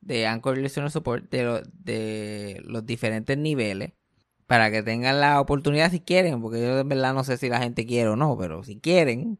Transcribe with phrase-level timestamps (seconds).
[0.00, 3.92] de Anchor Listener Support de, de los diferentes niveles
[4.46, 7.60] para que tengan la oportunidad si quieren, porque yo de verdad no sé si la
[7.60, 9.38] gente quiere o no, pero si quieren,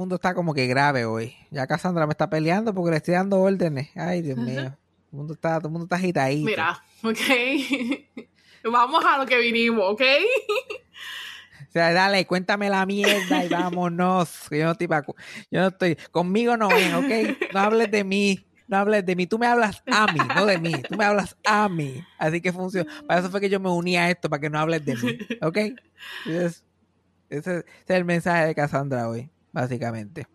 [0.00, 1.34] Mundo está como que grave hoy.
[1.50, 3.90] Ya Cassandra me está peleando porque le estoy dando órdenes.
[3.94, 4.62] Ay, Dios mío.
[4.62, 6.46] Todo el mundo está, todo el mundo está agitadito.
[6.46, 7.18] Mira, ok.
[8.70, 10.02] Vamos a lo que vinimos, ¿ok?
[11.68, 14.48] O sea, dale, cuéntame la mierda y vámonos.
[14.50, 14.88] Yo no estoy,
[15.52, 17.52] yo no estoy, conmigo no es, ¿ok?
[17.54, 19.28] No hables de mí, no hables de mí.
[19.28, 20.72] Tú me hablas a mí, no de mí.
[20.88, 22.04] Tú me hablas a mí.
[22.18, 22.90] Así que funciona.
[23.06, 25.18] Para eso fue que yo me uní a esto, para que no hables de mí,
[25.42, 25.56] ¿ok?
[26.26, 26.64] Ese es,
[27.28, 30.26] ese es el mensaje de Cassandra hoy, básicamente.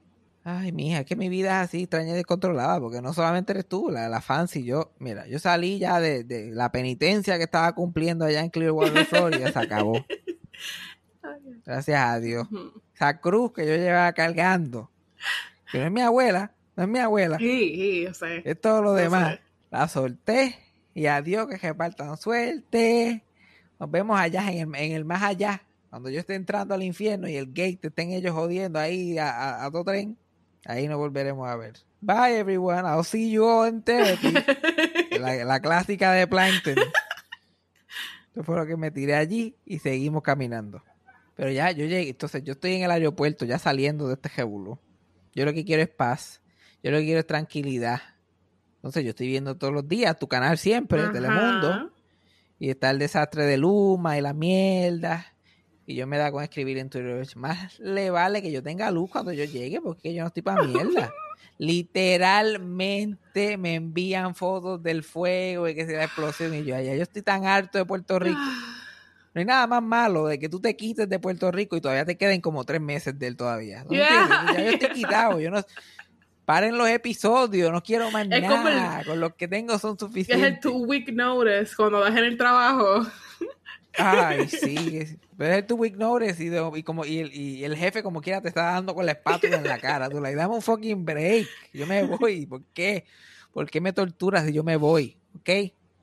[0.44, 3.66] Ay, mija, es que mi vida es así extraña y descontrolada, porque no solamente eres
[3.68, 7.74] tú, la, la fancy, yo, mira, yo salí ya de, de la penitencia que estaba
[7.74, 10.06] cumpliendo allá en Clearwater, Florida, se acabó.
[11.66, 12.48] Gracias a Dios.
[12.94, 14.92] Esa cruz que yo llevaba cargando,
[15.72, 17.46] que no es mi abuela, no es mi abuela, Sí,
[17.76, 18.42] sí, yo sé.
[18.46, 19.34] es todo lo Yo demás.
[19.36, 19.42] sé.
[19.72, 20.56] La solté
[20.94, 23.24] y adiós, que repartan suerte.
[23.80, 25.64] Nos vemos allá en el, en el más allá.
[25.90, 29.30] Cuando yo esté entrando al infierno y el gate te estén ellos jodiendo ahí a,
[29.30, 30.18] a, a todo tren,
[30.66, 31.74] ahí nos volveremos a ver.
[32.02, 34.32] Bye everyone, I'll see you all in therapy.
[35.20, 36.76] la, la clásica de Plankton.
[38.32, 40.84] Eso fue lo que me tiré allí y seguimos caminando.
[41.36, 44.80] Pero ya, yo llegué, entonces yo estoy en el aeropuerto ya saliendo de este jebulo.
[45.34, 46.42] Yo lo que quiero es paz.
[46.82, 48.02] Yo lo que quiero es tranquilidad.
[48.76, 51.12] Entonces yo estoy viendo todos los días tu canal siempre, Ajá.
[51.12, 51.92] Telemundo.
[52.60, 55.35] Y está el desastre de Luma y la mierda.
[55.88, 57.26] Y yo me da con escribir en Twitter.
[57.36, 60.64] Más le vale que yo tenga luz cuando yo llegue, porque yo no estoy para
[60.64, 61.12] mierda.
[61.58, 66.54] Literalmente me envían fotos del fuego y que sea la explosión.
[66.54, 68.40] Y yo, allá yo estoy tan harto de Puerto Rico.
[69.36, 72.06] No hay nada más malo de que tú te quites de Puerto Rico y todavía
[72.06, 73.84] te queden como tres meses de él todavía.
[73.84, 74.46] ¿No Yeah.
[74.54, 75.42] Ya yo estoy quitado.
[75.42, 75.62] Yo no.
[76.46, 79.04] Paren los episodios, no quiero más Es como el- nada.
[79.04, 80.60] Con los que tengo son Que es el suficientes.
[80.62, 83.06] two week notice cuando das en el trabajo.
[83.98, 85.18] Ay, sí.
[85.38, 88.22] Pero es tu week notice y, de- y como, y, el, y el jefe como
[88.22, 90.10] quiera te está dando con la espátula en la cara.
[90.10, 91.48] Tú le dame un fucking break.
[91.74, 92.46] Yo me voy.
[92.46, 93.06] ¿Por qué?
[93.54, 95.18] ¿Por qué me torturas si yo me voy?
[95.36, 95.50] ¿Ok?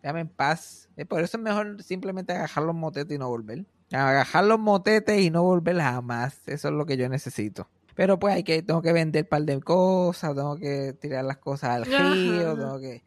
[0.02, 0.88] Déjame en paz.
[1.08, 3.64] Por eso es mejor simplemente agarrar los motetes y no volver.
[3.92, 6.38] Agajar los motetes y no volver jamás.
[6.46, 7.68] Eso es lo que yo necesito.
[7.94, 11.36] Pero pues hay que, tengo que vender un par de cosas, tengo que tirar las
[11.36, 13.02] cosas al río, tengo que...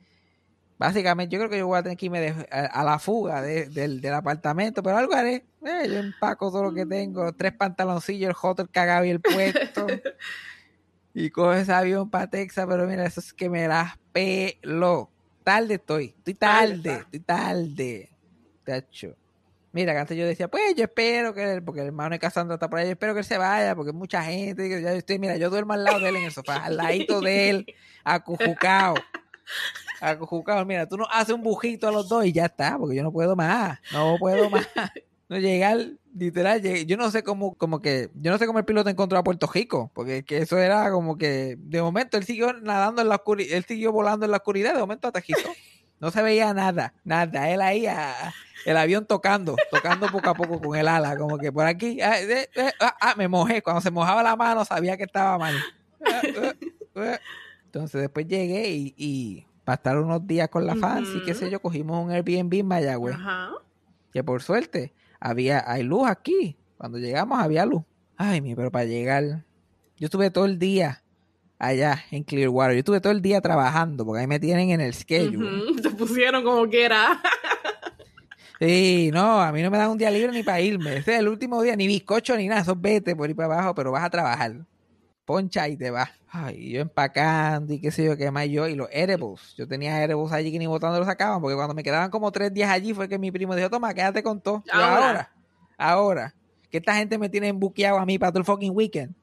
[0.77, 3.41] Básicamente, yo creo que yo voy a tener que irme de- a, a la fuga
[3.41, 5.45] de- del, del apartamento, pero algo haré.
[5.65, 9.87] Eh, yo empaco todo lo que tengo, tres pantaloncillos, el hotel cagado y el puesto.
[11.13, 15.11] y cojo ese avión para Texas, pero mira, eso es que me las pelo.
[15.43, 18.09] Tarde estoy, estoy tarde, estoy tarde.
[18.65, 19.15] Tacho.
[19.71, 22.55] Mira, que antes yo decía, pues yo espero que él, porque el hermano de Cassandra
[22.55, 24.97] está por ahí, yo espero que él se vaya, porque mucha gente, que ya yo
[24.97, 27.65] estoy, mira, yo duermo al lado de él en el sofá, al ladito de él,
[28.03, 28.95] acujucao.
[30.01, 33.03] Acujucao, mira, tú nos haces un bujito a los dos y ya está, porque yo
[33.03, 34.67] no puedo más, no puedo más.
[35.27, 35.79] No llegar,
[36.13, 39.17] literal, llegué- yo no sé cómo, como que, yo no sé cómo el piloto encontró
[39.17, 43.09] a Puerto Rico, porque que eso era como que, de momento él siguió nadando en
[43.09, 45.49] la oscuridad, él siguió volando en la oscuridad, de momento aterrizó.
[45.99, 48.33] No se veía nada, nada, él ahí, ah,
[48.65, 52.19] el avión tocando, tocando poco a poco con el ala, como que por aquí, ah,
[52.21, 55.55] eh, eh, ah, ah, me mojé, cuando se mojaba la mano sabía que estaba mal.
[56.95, 57.17] Eh.
[57.65, 61.59] Entonces después llegué y, y para estar unos días con la fancy, qué sé yo,
[61.59, 63.51] cogimos un Airbnb en Mayagüez Ajá.
[64.13, 66.55] que por suerte había hay luz aquí.
[66.77, 67.81] Cuando llegamos había luz.
[68.15, 69.43] Ay, mi, pero para llegar,
[69.97, 71.01] yo estuve todo el día
[71.57, 72.73] allá en Clearwater.
[72.73, 75.81] Yo estuve todo el día trabajando porque ahí me tienen en el schedule.
[75.81, 77.21] Te pusieron como que era.
[78.59, 80.97] Sí, no, a mí no me dan un día libre ni para irme.
[80.97, 82.61] Ese es el último día, ni bizcocho ni nada.
[82.61, 84.65] Eso vete por ir para abajo, pero vas a trabajar.
[85.25, 86.09] Poncha y te vas.
[86.29, 88.67] Ay, yo empacando y qué sé yo, qué más yo.
[88.67, 89.55] Y los edibles.
[89.57, 92.53] Yo tenía edibles allí que ni botando los sacaban, porque cuando me quedaban como tres
[92.53, 94.63] días allí fue que mi primo dijo, toma, quédate con todo.
[94.71, 94.95] Ahora.
[94.97, 95.31] ahora,
[95.77, 96.35] ahora,
[96.69, 99.15] que esta gente me tiene embuqueado a mí para todo el fucking weekend.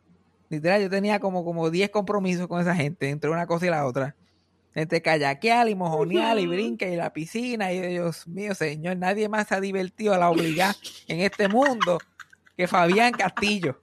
[0.49, 3.87] Literal, yo tenía como, como 10 compromisos con esa gente, entre una cosa y la
[3.87, 4.17] otra.
[4.75, 7.73] Entre kayakear y mojonear y brinca y la piscina.
[7.73, 10.75] Y Dios mío, señor, nadie más se ha divertido a la obligada
[11.09, 11.99] en este mundo
[12.57, 13.82] que Fabián Castillo.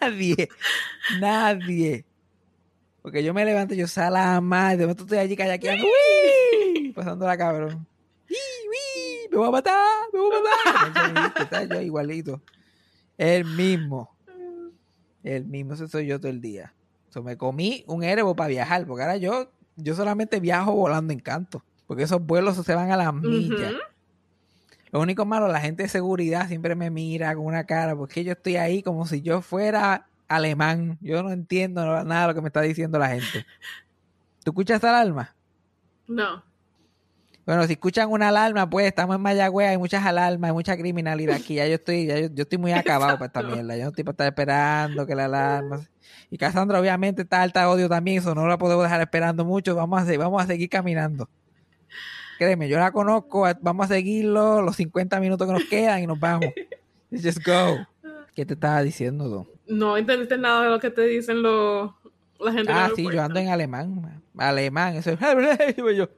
[0.00, 0.48] Nadie,
[1.20, 2.04] nadie.
[3.02, 6.92] Porque yo me levanto y yo sala más, de momento estoy allí kayakeando, ¡uy!
[6.92, 7.86] pasando la cabrón.
[8.28, 8.36] ¡Uy,
[8.68, 9.28] uy!
[9.30, 10.06] ¡Me voy a matar!
[10.12, 11.32] ¡Me voy a matar!
[11.42, 12.42] Está yo igualito.
[13.16, 14.16] El mismo.
[15.22, 16.74] El mismo, ese soy yo todo el día.
[17.10, 21.20] So, me comí un erebo para viajar, porque ahora yo, yo solamente viajo volando en
[21.20, 21.64] canto.
[21.86, 23.74] Porque esos vuelos se van a las millas.
[24.92, 28.32] Lo único malo, la gente de seguridad siempre me mira con una cara, porque yo
[28.32, 30.98] estoy ahí como si yo fuera alemán.
[31.00, 33.46] Yo no entiendo nada de lo que me está diciendo la gente.
[34.44, 35.34] ¿Tú escuchas alarma?
[36.06, 36.44] No.
[37.44, 41.36] Bueno, si escuchan una alarma, pues estamos en Mayagüez, hay muchas alarmas, hay mucha criminalidad
[41.36, 41.54] aquí.
[41.54, 43.76] Ya yo estoy, ya yo, yo estoy muy acabado para esta mierda.
[43.76, 45.80] Yo no estoy para estar esperando que la alarma.
[46.28, 49.76] Y Cassandra obviamente está alta de odio también, eso no la podemos dejar esperando mucho.
[49.76, 51.28] Vamos a, vamos a seguir caminando.
[52.38, 56.20] Créeme, yo la conozco, vamos a seguirlo los 50 minutos que nos quedan y nos
[56.20, 56.50] vamos.
[57.10, 57.78] Just go.
[58.34, 59.74] ¿Qué te estaba diciendo tú?
[59.74, 61.92] No entendiste nada de lo que te dicen los
[62.38, 64.22] la gente en Ah, sí, yo ando en alemán.
[64.36, 65.18] Alemán, eso es.
[65.96, 66.08] yo,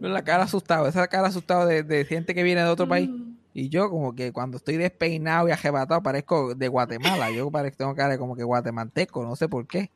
[0.00, 3.08] con la cara asustado, esa cara asustado de, de gente que viene de otro país.
[3.08, 3.30] Mm.
[3.52, 7.30] Y yo, como que cuando estoy despeinado y ajebatado, parezco de Guatemala.
[7.30, 9.90] Yo parezco, tengo cara como que guatemalteco, no sé por qué.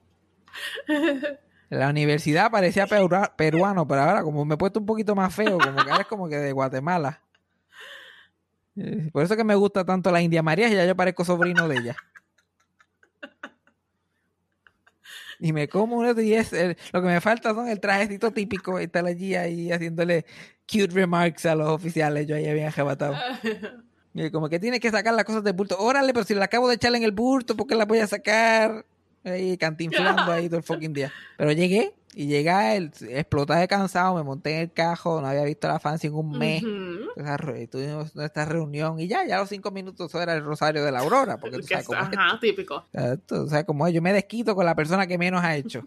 [1.78, 5.58] La universidad parecía perua- peruano, pero ahora, como me he puesto un poquito más feo,
[5.58, 7.20] como que es como que de Guatemala.
[8.76, 11.68] Eh, Por eso que me gusta tanto la India María, y ya yo parezco sobrino
[11.68, 11.96] de ella.
[15.40, 18.80] Y me como uno y es el- lo que me falta son el trajecito típico
[18.80, 20.24] y estar allí ahí haciéndole
[20.70, 22.26] cute remarks a los oficiales.
[22.26, 23.14] Yo ahí bien arrebatado.
[24.32, 25.76] Como que tienes que sacar las cosas del bulto.
[25.76, 28.06] Órale, pero si la acabo de echarle en el bulto, ¿por qué la voy a
[28.06, 28.86] sacar?
[29.24, 31.12] Ahí cantinflando ahí todo el fucking día.
[31.36, 35.42] Pero llegué y llegué, el, exploté de cansado, me monté en el cajo, no había
[35.44, 36.62] visto a la fancy en un mes.
[37.16, 40.44] Esa re- Tuvimos nuestra reunión y ya, ya a los cinco minutos eso era el
[40.44, 42.16] rosario de la aurora, porque tú sabes es- cómo es.
[42.16, 42.84] Ajá, típico.
[42.92, 45.86] Exacto, o sea, como es, yo me desquito con la persona que menos ha hecho.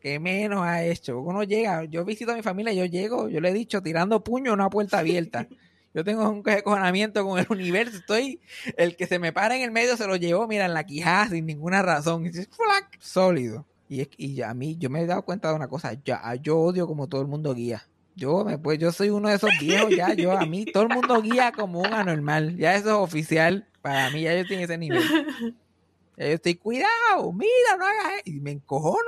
[0.00, 1.18] Que menos ha hecho.
[1.20, 4.50] Uno llega, yo visito a mi familia, yo llego, yo le he dicho, tirando puño
[4.50, 5.46] a una puerta abierta.
[5.94, 7.96] Yo tengo un cojonamiento con el universo.
[7.98, 8.40] Estoy,
[8.76, 11.28] el que se me para en el medio se lo llevó, mira, en la quijada
[11.28, 12.26] sin ninguna razón.
[12.26, 13.64] Y dices, "Flac", sólido.
[13.88, 16.58] Y, es, y a mí, yo me he dado cuenta de una cosa, yo, yo
[16.58, 17.86] odio como todo el mundo guía.
[18.16, 20.88] Yo me pues yo soy uno de esos viejos ya, yo a mí todo el
[20.88, 24.62] mundo guía como un anormal, ya eso es oficial, para mí ya yo estoy en
[24.62, 25.02] ese nivel.
[26.16, 28.36] Ya yo estoy, cuidado, mira, no hagas eso.
[28.36, 29.00] Y me encojono.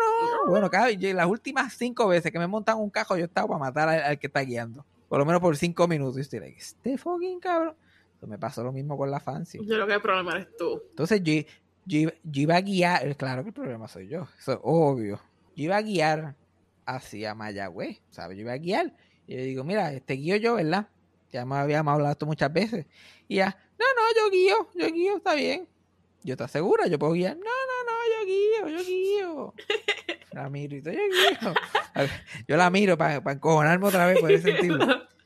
[0.49, 3.89] Bueno, cada las últimas cinco veces que me montan un cajo, yo estaba para matar
[3.89, 4.85] al, al que está guiando.
[5.09, 6.19] Por lo menos por cinco minutos.
[6.19, 7.77] Y estoy like, este fucking cabrón.
[8.15, 9.59] Entonces me pasó lo mismo con la fancy.
[9.59, 10.83] Yo creo que el problema eres tú.
[10.91, 11.33] Entonces yo,
[11.85, 14.59] yo, iba- yo iba a guiar, eh, claro que el problema soy yo, eso es
[14.63, 15.21] obvio.
[15.55, 16.35] Yo iba a guiar
[16.87, 18.37] hacia Mayagüez, ¿sabes?
[18.37, 18.95] Yo iba a guiar.
[19.27, 20.89] Y yo digo, mira, este guío yo, ¿verdad?
[21.33, 22.87] Ya me habíamos hablado esto muchas veces.
[23.29, 25.69] Y ya, No, no, yo guío, yo guío, está bien.
[26.23, 27.37] Yo estoy segura, yo puedo guiar.
[27.37, 29.55] No, no, no, yo guío, yo guío.
[30.33, 30.95] La miro y todo,
[32.49, 34.79] yo la miro para encojonarme otra vez por ese sentido.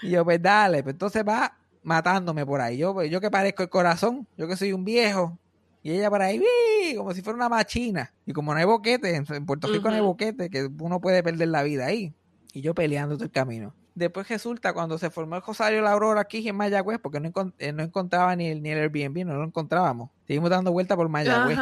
[0.00, 2.78] Y yo, pues dale, pues entonces va matándome por ahí.
[2.78, 5.38] Yo, yo que parezco el corazón, yo que soy un viejo.
[5.82, 6.96] Y ella por ahí, ¡bii!
[6.96, 8.12] como si fuera una machina.
[8.26, 11.48] Y como no hay boquete, en Puerto Rico no hay boquete, que uno puede perder
[11.48, 12.14] la vida ahí.
[12.52, 13.74] Y yo peleando todo el camino.
[13.98, 17.52] Después resulta, cuando se formó el Rosario La Aurora aquí en Mayagüez, porque no, encon-
[17.58, 20.10] eh, no encontraba ni el, ni el Airbnb, no lo encontrábamos.
[20.26, 21.58] Seguimos dando vuelta por Mayagüez.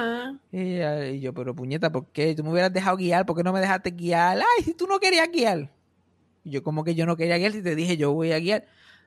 [0.52, 2.34] Y, eh, y yo, pero puñeta, ¿por qué?
[2.34, 4.38] Tú me hubieras dejado guiar, ¿por qué no me dejaste guiar?
[4.38, 5.70] Ay, si tú no querías guiar.
[6.44, 8.66] Y yo, como que yo no quería guiar si te dije yo voy a guiar.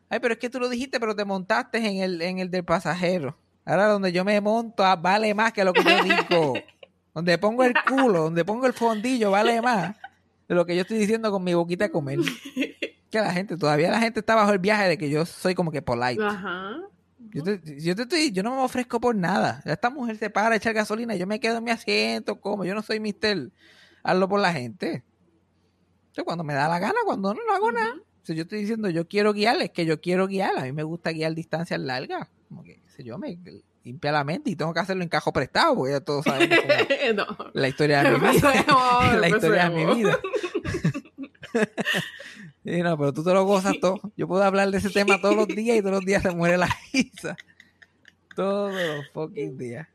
[0.09, 2.63] Ay, pero es que tú lo dijiste, pero te montaste en el, en el del
[2.65, 3.37] pasajero.
[3.63, 6.53] Ahora donde yo me monto ah, vale más que lo que yo digo.
[7.13, 9.95] donde pongo el culo, donde pongo el fondillo, vale más
[10.47, 12.17] de lo que yo estoy diciendo con mi boquita de comer.
[13.11, 15.71] Que la gente, todavía la gente está bajo el viaje de que yo soy como
[15.71, 16.23] que polite.
[16.23, 16.75] Ajá.
[17.31, 19.61] Yo te, yo te estoy, yo no me ofrezco por nada.
[19.65, 22.73] Esta mujer se para a echar gasolina, yo me quedo en mi asiento, como yo
[22.73, 23.49] no soy mister,
[24.03, 25.03] hazlo por la gente.
[26.13, 27.95] Yo cuando me da la gana, cuando no, no hago nada.
[28.23, 30.57] Si yo estoy diciendo yo quiero guiar, es que yo quiero guiar.
[30.57, 32.27] A mí me gusta guiar distancias largas.
[32.47, 33.37] Como que, sé yo, me
[33.83, 36.37] limpia la mente y tengo que hacerlo en cajo prestado, porque ya todos cómo-
[37.15, 37.51] no.
[37.53, 38.65] la historia de mi vida.
[39.19, 40.19] La historia de mi vida.
[42.83, 43.99] No, pero tú te lo gozas todo.
[44.15, 46.57] Yo puedo hablar de ese tema todos los días y todos los días se muere
[46.57, 47.35] la risa.
[48.35, 49.87] Todos los fucking días.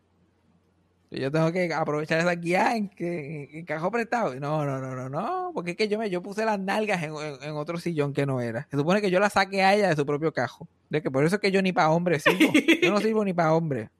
[1.10, 4.34] Yo tengo que aprovechar esa guía en que en cajón prestado.
[4.40, 5.52] No, no, no, no, no.
[5.54, 8.26] Porque es que yo me yo puse las nalgas en, en- en otro sillón que
[8.26, 8.66] no era.
[8.70, 10.66] Se supone que yo la saqué a ella de su propio cajo.
[10.90, 12.52] De que por eso es que yo ni para hombre sirvo.
[12.82, 13.90] Yo no sirvo ni para hombre.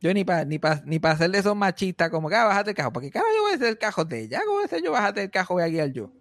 [0.00, 2.70] Yo ni para ni pa, ni pa hacer de esos machistas como que ah, bájate
[2.70, 2.92] el cajo.
[2.92, 4.38] Porque cara yo voy a hacer el cajo de ella.
[4.44, 6.12] ¿Cómo voy a hacer yo bájate el cajo voy a guiar yo?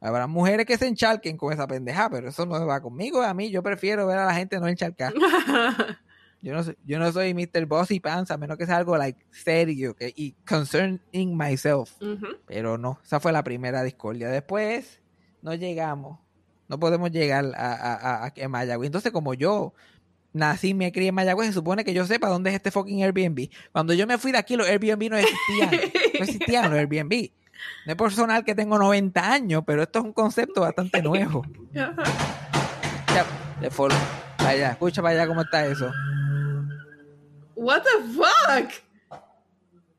[0.00, 3.20] Habrá mujeres que se encharquen con esa pendeja, pero eso no va conmigo.
[3.22, 5.12] A mí yo prefiero ver a la gente no encharcar.
[6.42, 7.66] Yo no soy, yo no soy Mr.
[7.66, 11.92] Bossy Pants, a menos que sea algo like serio que, y concerning myself.
[12.46, 14.30] Pero no, esa fue la primera discordia.
[14.30, 15.02] Después
[15.42, 16.18] no llegamos.
[16.66, 18.86] No podemos llegar a, a, a, a- a Mayagüez.
[18.86, 19.74] Entonces, como yo
[20.32, 23.02] nací y me crié en Mayagüez, se supone que yo sepa dónde es este fucking
[23.02, 23.50] Airbnb.
[23.72, 25.70] Cuando yo me fui de aquí, los Airbnb no existían.
[26.20, 27.32] No existían los Airbnb.
[27.86, 31.44] No es por sonar que tengo 90 años, pero esto es un concepto bastante nuevo.
[31.72, 31.94] Ya,
[33.60, 33.98] de follow.
[34.38, 35.90] Vaya, escucha para allá cómo está eso.
[37.54, 38.72] What the fuck?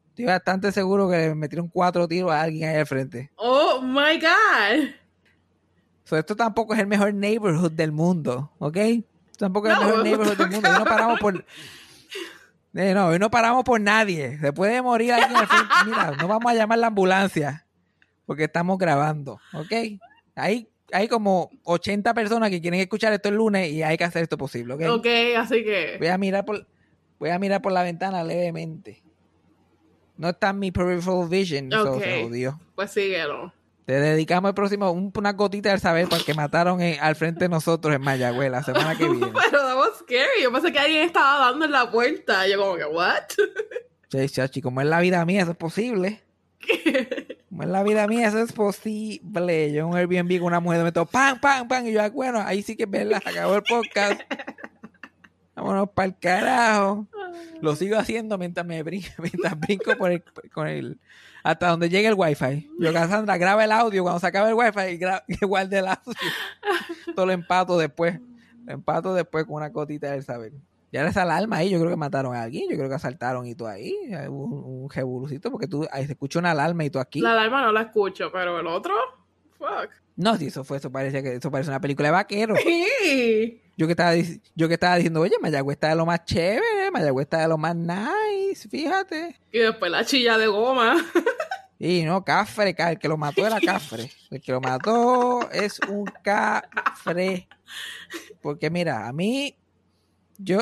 [0.10, 3.32] Estoy bastante seguro que le metieron cuatro tiros a alguien ahí al frente.
[3.36, 4.90] Oh my god.
[6.04, 8.78] So, esto tampoco es el mejor neighborhood del mundo, ¿ok?
[9.38, 10.70] Tampoco es el mejor neighborhood del mundo.
[10.72, 11.46] No paramos por...
[12.74, 14.38] Eh, no, hoy no paramos por nadie.
[14.40, 15.48] Se puede morir alguien al.
[15.86, 17.66] Mira, no vamos a llamar la ambulancia
[18.26, 19.74] porque estamos grabando, ¿ok?
[20.36, 24.24] Hay, hay como 80 personas que quieren escuchar esto el lunes y hay que hacer
[24.24, 24.82] esto posible, ¿ok?
[25.00, 25.98] Ok, así que.
[26.00, 26.66] Voy a mirar por,
[27.20, 29.04] voy a mirar por la ventana levemente.
[30.16, 32.04] No está en mi peripheral vision, so Ok.
[32.04, 32.60] se jodió.
[32.76, 33.54] Pues síguelo.
[33.86, 37.46] Te dedicamos el próximo, un- una gotita del saber para que mataron en- al frente
[37.46, 39.28] de nosotros en Mayagüez la semana que viene.
[39.28, 40.44] Pero that was scary.
[40.44, 42.48] Yo pensé que alguien estaba dando en la puerta.
[42.48, 43.24] Yo como que, what?
[44.12, 46.22] Sí, chachi, como es la vida mía, eso es posible.
[47.48, 49.72] Como es la vida mía, eso es posible.
[49.72, 51.88] Yo en un Airbnb con una mujer me toco pam, pam, pam.
[51.88, 54.20] Y yo, ah, bueno, ahí sí que es verdad, acabó el podcast.
[55.56, 57.08] Vámonos para el carajo.
[57.62, 60.24] Lo sigo haciendo mientras me brinco, mientras brinco por el,
[60.54, 61.00] con el,
[61.44, 62.70] hasta donde llegue el wifi.
[62.80, 66.14] Yo, Cassandra, graba el audio cuando se acabe el wifi y, guarde el audio.
[67.16, 68.20] Todo lo empato después.
[68.66, 70.54] Lo empato después con una gotita del saber.
[70.92, 73.46] Y ahora esa alarma ahí, yo creo que mataron a alguien, yo creo que asaltaron
[73.46, 73.96] y todo ahí.
[74.28, 74.90] Hubo Un,
[75.24, 77.22] un porque tú ahí se escucha una alarma y tú aquí.
[77.22, 78.94] La alarma no la escucho, pero el otro.
[79.58, 79.92] Fuck.
[80.18, 82.56] No, sí, eso fue, eso parece que eso parece una película de vaquero.
[82.58, 83.62] Sí.
[83.78, 84.14] Yo que estaba
[84.56, 87.58] yo que estaba diciendo, oye, Mayagüez está de lo más chévere, Mayagüez está de lo
[87.58, 89.40] más nice, fíjate.
[89.52, 90.98] Y después la chilla de goma.
[91.84, 94.12] Y no, Cafre, ca- el que lo mató era Cafre.
[94.30, 97.48] El que lo mató es un Cafre.
[98.40, 99.58] Porque mira, a mí,
[100.38, 100.60] yo,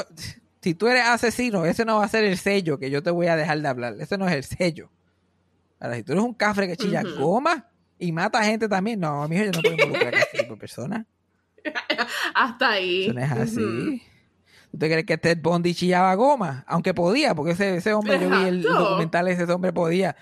[0.61, 3.27] si tú eres asesino, ese no va a ser el sello que yo te voy
[3.27, 3.95] a dejar de hablar.
[3.99, 4.89] Ese no es el sello.
[5.79, 9.43] Ahora, si tú eres un Cafre que chilla goma y mata gente también, no, mijo,
[9.43, 11.05] yo no puedo involucrar a ese tipo de personas.
[12.33, 13.03] Hasta ahí.
[13.05, 13.61] Eso no es así.
[13.61, 13.99] Ujú.
[14.71, 16.63] ¿Tú te crees que Ted Bundy chillaba goma?
[16.67, 18.79] Aunque podía, porque ese, ese hombre, yo vi el, Exacto.
[18.85, 20.15] documental, ese hombre podía,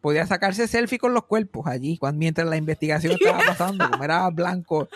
[0.00, 4.28] podía sacarse selfie con los cuerpos allí, cuando, mientras la investigación estaba pasando, como era
[4.30, 4.88] blanco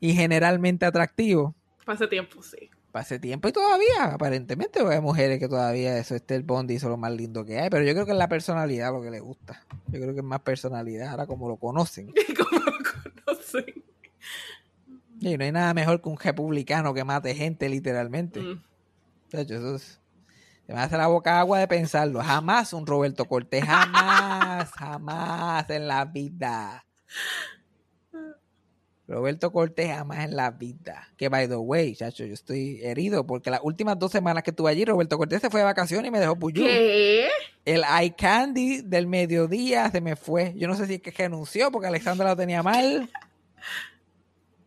[0.00, 1.54] y generalmente atractivo.
[1.86, 2.70] Hace tiempo, sí.
[2.92, 6.86] Para ese tiempo y todavía, aparentemente, hay mujeres que todavía eso es Ted Bundy, eso
[6.86, 9.10] es lo más lindo que hay, pero yo creo que es la personalidad lo que
[9.10, 9.62] le gusta.
[9.88, 12.06] Yo creo que es más personalidad, ahora como lo conocen.
[12.38, 12.72] Como lo
[13.26, 13.84] conocen.
[15.20, 18.40] Y no hay nada mejor que un republicano que mate gente, literalmente.
[18.40, 18.62] Mm.
[19.32, 20.00] Eso es-
[20.74, 22.22] me hace la boca agua de pensarlo.
[22.22, 23.64] Jamás un Roberto Cortés.
[23.64, 26.84] Jamás, jamás en la vida.
[29.06, 31.08] Roberto Cortés jamás en la vida.
[31.16, 34.70] Que by the way, chacho, yo estoy herido porque las últimas dos semanas que estuve
[34.70, 36.62] allí, Roberto Cortés se fue de vacaciones y me dejó puyú.
[36.62, 37.28] ¿Qué?
[37.64, 40.52] El eye candy del mediodía se me fue.
[40.54, 43.10] Yo no sé si es que renunció porque Alexandra lo tenía mal.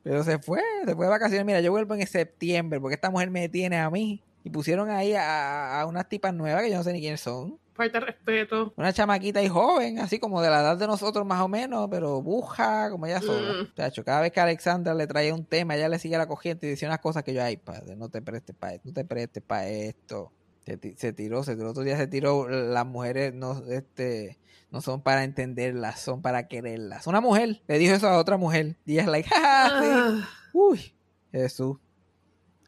[0.01, 1.45] Pero se fue, se fue de vacaciones.
[1.45, 4.23] Mira, yo vuelvo en septiembre porque esta mujer me tiene a mí.
[4.43, 7.59] Y pusieron ahí a, a unas tipas nuevas que yo no sé ni quiénes son.
[7.73, 8.73] Falta de respeto.
[8.75, 12.21] Una chamaquita y joven, así como de la edad de nosotros más o menos, pero
[12.21, 13.53] buja como ella sola.
[13.63, 13.73] Mm.
[13.75, 16.71] Chacho, cada vez que Alexandra le traía un tema, ella le sigue la corriente y
[16.71, 19.41] decía unas cosas que yo, ay, padre, no te prestes para esto, no te prestes
[19.41, 20.31] para esto.
[20.65, 24.37] Se, ti- se tiró, se tiró, otro día se tiró, las mujeres no, este,
[24.69, 27.07] no son para entenderlas, son para quererlas.
[27.07, 29.87] Una mujer le dijo eso a otra mujer y ella es like, "Ja, ja, sí".
[29.89, 30.93] Ah, Uy,
[31.31, 31.77] Jesús.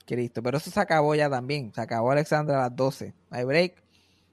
[0.05, 0.41] Cristo.
[0.43, 1.71] Pero eso se acabó ya también.
[1.73, 3.13] Se acabó Alexandra a las 12.
[3.29, 3.81] Hay break.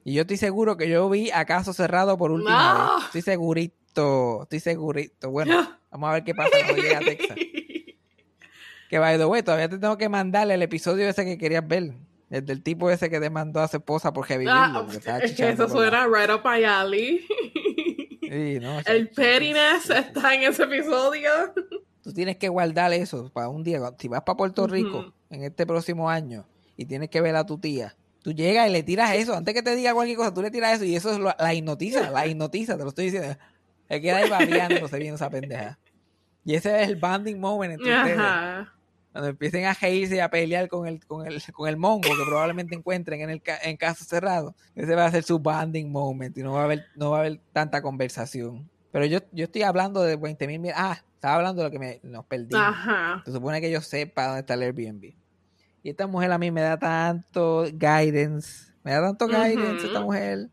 [0.03, 2.95] Y yo estoy seguro que yo vi a caso cerrado por última No.
[2.95, 3.05] vez.
[3.05, 4.43] Estoy segurito.
[4.43, 5.29] Estoy segurito.
[5.31, 7.37] Bueno, vamos a ver qué pasa cuando llegue a Texas.
[8.89, 11.93] Que by the way, todavía te tengo que mandarle el episodio ese que querías ver.
[12.29, 14.09] El del tipo ese que demandó a su esposa.
[14.09, 14.33] Ah, porque
[14.97, 17.25] estaba es que eso con la- suena right up my alley.
[18.21, 21.29] Sí, no, El pettiness está en ese episodio.
[22.03, 23.79] Tú tienes que guardar eso para un día.
[23.99, 26.45] Si vas para Puerto Rico en este próximo año
[26.77, 29.35] y tienes que ver a tu tía, tú llegas y le tiras eso.
[29.35, 31.53] Antes que te diga cualquier cosa, tú le tiras eso y eso es lo- la
[31.53, 33.37] hipnotiza, la hipnotiza, te lo estoy diciendo.
[33.87, 35.77] Se queda ahí babeándose viendo esa pendeja.
[36.43, 38.19] Y ese es el banding moment entre ustedes.
[38.19, 38.73] Ajá.
[39.11, 42.23] Cuando empiecen a reírse y a pelear con el, con el, con el mongo que
[42.25, 44.55] probablemente encuentren en el en caso cerrado.
[44.73, 47.19] Ese va a ser su banding moment y no va a haber, no va a
[47.19, 48.69] haber tanta conversación.
[48.91, 50.71] Pero yo, yo estoy hablando de 20 mil.
[50.73, 52.65] Ah, estaba hablando de lo que me, nos perdimos.
[52.65, 53.21] Ajá.
[53.23, 55.13] Se supone que yo sepa dónde está el Airbnb.
[55.83, 58.73] Y esta mujer a mí me da tanto guidance.
[58.81, 60.49] Me da tanto guidance esta mujer.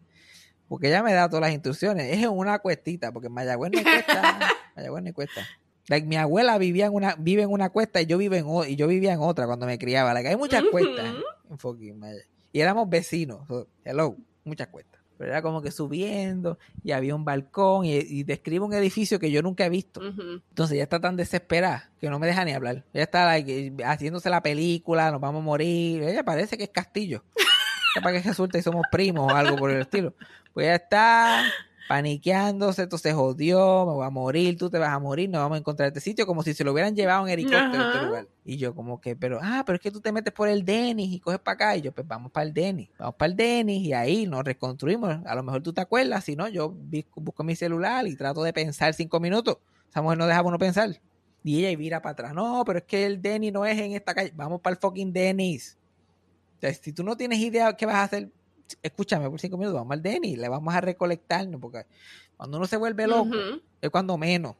[0.68, 2.12] Porque ella me da todas las instrucciones.
[2.12, 4.38] Es en una cuestita, porque en Mayagüez no cuesta.
[4.76, 5.40] Mayagüez no cuesta.
[5.88, 8.76] Like, mi abuela vivía en una, vive en una cuesta y yo, vivo en, y
[8.76, 10.12] yo vivía en otra cuando me criaba.
[10.12, 11.14] Like, hay muchas cuestas
[11.48, 11.98] en fucking
[12.52, 13.48] Y éramos vecinos.
[13.48, 14.97] so, hello, muchas cuestas.
[15.18, 19.30] Pero era como que subiendo y había un balcón y, y describe un edificio que
[19.30, 20.00] yo nunca he visto.
[20.00, 22.84] Entonces ella está tan desesperada que no me deja ni hablar.
[22.94, 26.04] Ella está like, haciéndose la película, nos vamos a morir.
[26.04, 27.24] Ella parece que es Castillo.
[27.96, 30.12] Ya para que resulte y somos primos o algo por el estilo.
[30.52, 31.42] Pues ella está
[31.88, 35.56] paniqueándose, esto se jodió, me voy a morir, tú te vas a morir, nos vamos
[35.56, 38.28] a encontrar este sitio como si se lo hubieran llevado en helicóptero a este lugar.
[38.44, 41.10] Y yo como que, pero, ah, pero es que tú te metes por el Denis
[41.12, 41.76] y coges para acá.
[41.76, 45.18] Y yo, pues vamos para el Denis, vamos para el Denis y ahí nos reconstruimos.
[45.24, 46.76] A lo mejor tú te acuerdas, si no, yo
[47.16, 49.56] busco mi celular y trato de pensar cinco minutos.
[49.90, 51.00] Esa mujer no deja uno pensar.
[51.42, 52.34] Y ella y vira para atrás.
[52.34, 54.32] No, pero es que el Denis no es en esta calle.
[54.36, 55.78] Vamos para el fucking Denis.
[56.58, 58.30] O sea, si tú no tienes idea qué vas a hacer,
[58.82, 61.86] escúchame por cinco minutos, vamos al Denis, le vamos a recolectarnos, porque
[62.36, 63.30] cuando uno se vuelve loco,
[63.80, 64.54] es cuando menos.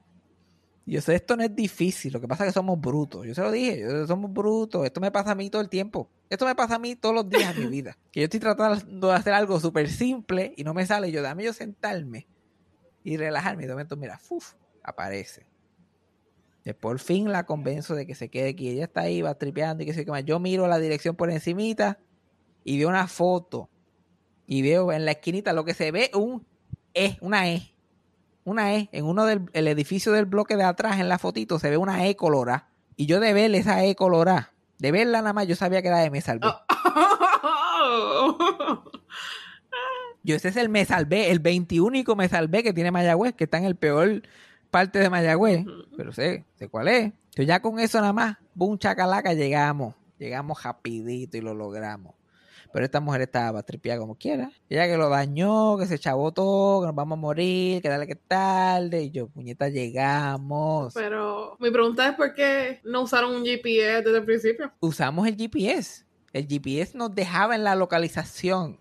[0.87, 3.27] Y Yo sé, esto no es difícil, lo que pasa es que somos brutos.
[3.27, 4.87] Yo se lo dije, yo- somos brutos.
[4.87, 6.09] Esto me pasa a mí todo el tiempo.
[6.31, 7.99] Esto me pasa a mí todos los días de mi vida.
[8.11, 11.12] Que yo estoy tratando de hacer algo súper simple y no me sale.
[11.12, 12.27] Yo, dame yo sentarme
[13.05, 13.64] y relajarme.
[13.64, 14.55] Y de momento, mira, ¡fuf!
[14.83, 15.47] aparece.
[16.64, 18.71] Que por fin la convenzo de que se quede aquí.
[18.71, 20.25] Ella está ahí, va tripeando y que sé qué más.
[20.25, 21.99] Yo miro la dirección por encimita
[22.64, 23.68] y veo una foto.
[24.51, 26.45] Y veo en la esquinita lo que se ve un
[26.95, 27.71] E, una E.
[28.45, 28.89] Una E.
[28.93, 32.07] En uno del el edificio del bloque de atrás, en la fotito, se ve una
[32.07, 32.71] E colorada.
[32.97, 35.99] Y yo de ver esa E colorada, de verla nada más, yo sabía que era
[35.99, 36.49] de Me Salvé.
[40.25, 43.57] Yo ese es el Me Salvé, el 21 Me Salvé que tiene Mayagüez, que está
[43.57, 44.23] en el peor
[44.71, 45.65] parte de Mayagüez.
[45.97, 47.13] Pero sé, sé cuál es.
[47.35, 49.95] Yo ya con eso nada más, boom, chacalaca, llegamos.
[50.19, 52.17] Llegamos rapidito y lo logramos.
[52.79, 54.53] Pero esta mujer estaba tripeada como quiera.
[54.69, 58.07] Ella que lo dañó, que se chavó todo, que nos vamos a morir, que dale
[58.07, 59.03] que tarde.
[59.03, 60.95] Y yo, puñeta, llegamos.
[60.95, 64.73] Pero mi pregunta es por qué no usaron un GPS desde el principio.
[64.79, 66.07] Usamos el GPS.
[66.33, 68.79] El GPS nos dejaba en la localización.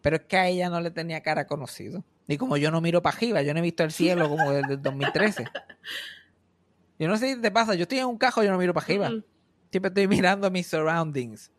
[0.00, 2.02] Pero es que a ella no le tenía cara conocido.
[2.26, 4.72] Y como yo no miro para arriba, yo no he visto el cielo como desde
[4.72, 5.44] el 2013.
[6.98, 8.74] Yo no sé si te pasa, yo estoy en un cajo y yo no miro
[8.74, 9.10] para arriba.
[9.10, 9.22] Mm.
[9.70, 11.52] Siempre estoy mirando mis surroundings.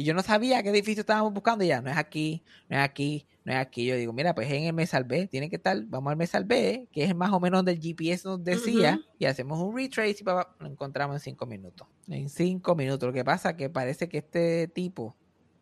[0.00, 1.62] Y yo no sabía qué edificio estábamos buscando.
[1.62, 3.84] Y ya, no es aquí, no es aquí, no es aquí.
[3.84, 6.88] Yo digo, mira, pues en el Me Salvé, tiene que estar, vamos al Me Salvé,
[6.90, 8.98] que es más o menos donde el GPS nos decía.
[9.18, 11.86] Y hacemos un retrace y lo encontramos en cinco minutos.
[12.08, 13.06] En cinco minutos.
[13.06, 15.14] Lo que pasa es que parece que este tipo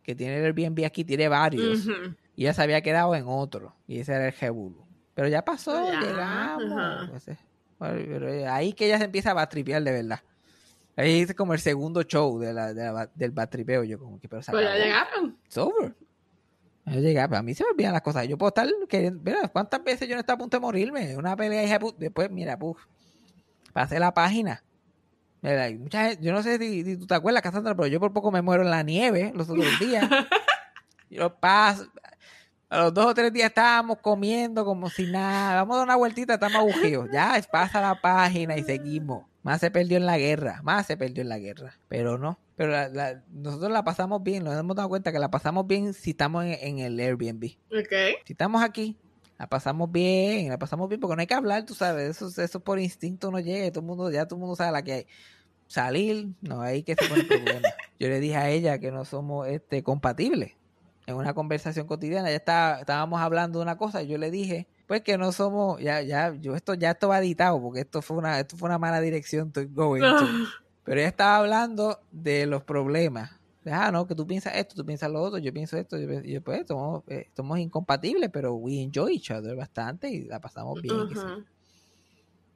[0.05, 1.87] que tiene el Airbnb aquí tiene varios.
[2.37, 3.75] Y ya se había quedado en otro.
[3.89, 4.87] Y ese era el Jebulu.
[5.15, 7.11] Pero ya pasó, Ya, llegamos.
[7.11, 7.37] Pues,
[7.79, 10.21] bueno, pero ahí que ella se empieza a tripear de verdad.
[10.99, 13.85] Ahí es como el segundo show de la, de la del batripeo.
[13.85, 15.39] Yo como que, pero Pues ya llegaron.
[15.45, 15.95] It's over.
[16.87, 18.27] Yo llegué, pero a mí se me olvidan las cosas.
[18.27, 21.17] Yo puedo estar queriendo, mira, ¿cuántas veces yo no estaba a punto de morirme?
[21.17, 22.79] Una pelea hija de pu- Después, mira, puf,
[23.73, 24.65] pasé la página.
[25.41, 28.13] Mira, mucha gente- yo no sé si, si tú te acuerdas, Cassandra, pero yo por
[28.13, 30.09] poco me muero en la nieve los otros días.
[31.11, 31.87] yo paso,
[32.71, 35.55] a los dos o tres días estábamos comiendo como si nada.
[35.57, 37.09] Vamos a dar una vueltita, estamos agujeros.
[37.13, 39.25] Ya, pasa la página y seguimos.
[39.49, 41.79] Más se perdió en la guerra, más se perdió en la guerra.
[41.89, 45.31] Pero no, pero la- la- nosotros la pasamos bien, nos hemos dado cuenta que la
[45.31, 47.45] pasamos bien si estamos en, en el Airbnb.
[47.71, 48.19] Ok.
[48.25, 48.97] Si estamos aquí,
[49.39, 52.61] la pasamos bien, la pasamos bien porque no hay que hablar, tú sabes, eso, eso
[52.61, 55.07] por instinto no llega, todo el mundo, ya todo el mundo sabe la que hay.
[55.67, 57.61] Salir, no hay que se pone problema.
[57.99, 60.53] Yo le dije a ella que no somos este compatibles.
[61.07, 64.67] En una conversación cotidiana, ya estaba, estábamos hablando de una cosa, y yo le dije,
[64.89, 68.17] pues que no somos, ya, ya, yo esto, ya esto va editado, porque esto fue
[68.17, 70.27] una, esto fue una mala dirección to go into.
[70.83, 73.31] Pero ella estaba hablando de los problemas.
[73.71, 76.27] Ah, no, que tú piensas esto, tú piensas lo otro, yo pienso esto, yo, pienso-
[76.27, 80.41] y yo, pues somos, eh, somos incompatibles, pero we enjoy each other bastante y la
[80.41, 80.97] pasamos bien.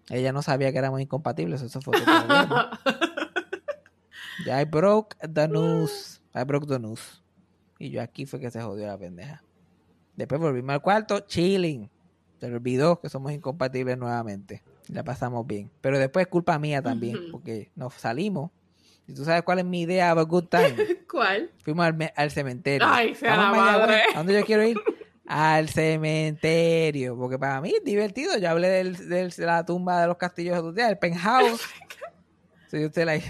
[0.09, 2.81] Ella no sabía que éramos incompatibles, eso fue otro problema.
[4.47, 6.21] Ya I broke the news.
[6.35, 7.23] I broke the news.
[7.79, 9.42] Y yo aquí fue que se jodió la pendeja.
[10.16, 11.90] Después volvimos al cuarto, chilling.
[12.42, 14.64] Se le olvidó que somos incompatibles nuevamente.
[14.88, 15.70] La pasamos bien.
[15.81, 18.50] Pero después es culpa mía también, porque nos salimos.
[19.07, 20.74] Y tú sabes cuál es mi idea of a good time.
[21.09, 21.52] ¿Cuál?
[21.62, 22.85] Fuimos al, al cementerio.
[22.90, 24.02] Ay, sea la madre.
[24.12, 24.76] ¿A dónde yo quiero ir?
[25.24, 27.16] Al cementerio.
[27.16, 28.37] Porque para mí es divertido.
[28.38, 31.61] Yo hablé del, del- de la tumba de los castillos de el penthouse.
[32.72, 33.20] Si usted la,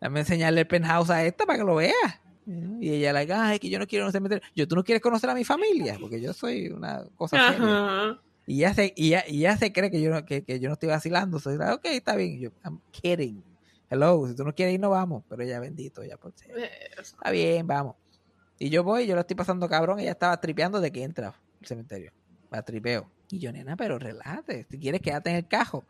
[0.00, 1.92] dame enseñarle el penthouse a esta para que lo vea.
[2.80, 4.46] Y ella like, ay, que yo no quiero un cementerio.
[4.54, 7.66] Yo, tú no quieres conocer a mi familia, porque yo soy una cosa seria.
[8.46, 10.68] Y ya se, y ya, y ya se cree que yo no, que, que yo
[10.68, 11.38] no estoy vacilando.
[11.38, 12.40] Soy like, ok, está bien.
[12.40, 13.42] Yo, I'm kidding.
[13.88, 15.22] Hello, si tú no quieres ir, no vamos.
[15.28, 16.50] Pero ella bendito, ya por ser.
[16.58, 17.96] Eh, Está bien, vamos.
[18.58, 20.00] Y yo voy, yo lo estoy pasando cabrón.
[20.00, 22.12] Ella estaba tripeando de que entra al cementerio.
[22.52, 23.10] Va tripeo.
[23.30, 24.66] Y yo, nena, pero relájate.
[24.70, 25.84] Si quieres, quédate en el cajo.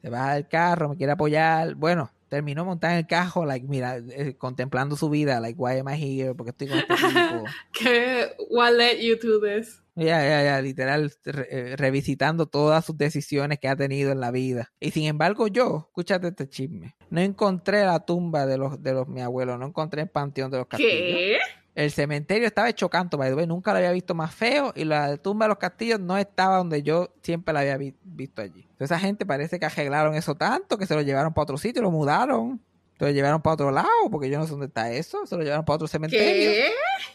[0.00, 1.74] Te vas al carro, me quiere apoyar.
[1.74, 5.40] Bueno, terminó montada en el cajo, like, mira, eh, contemplando su vida.
[5.40, 6.34] Like, why am I here?
[6.34, 7.44] Porque estoy con este tipo.
[7.72, 8.34] ¿Qué?
[8.50, 9.82] What let you do this?
[10.00, 14.30] Ya, ya, ya, literal, re- eh, revisitando todas sus decisiones que ha tenido en la
[14.30, 14.72] vida.
[14.80, 19.06] Y sin embargo, yo, escúchate este chisme, no encontré la tumba de los, de los
[19.08, 20.92] mi abuelos, no encontré el panteón de los castillos.
[20.94, 21.38] ¿Qué?
[21.74, 24.84] El cementerio estaba hecho canto, by the way, nunca lo había visto más feo y
[24.84, 28.62] la tumba de los castillos no estaba donde yo siempre la había vi- visto allí.
[28.62, 31.80] Entonces, esa gente parece que arreglaron eso tanto que se lo llevaron para otro sitio,
[31.82, 32.60] lo mudaron.
[32.98, 35.24] Se lo llevaron para otro lado, porque yo no sé dónde está eso.
[35.26, 36.50] Se lo llevaron para otro cementerio.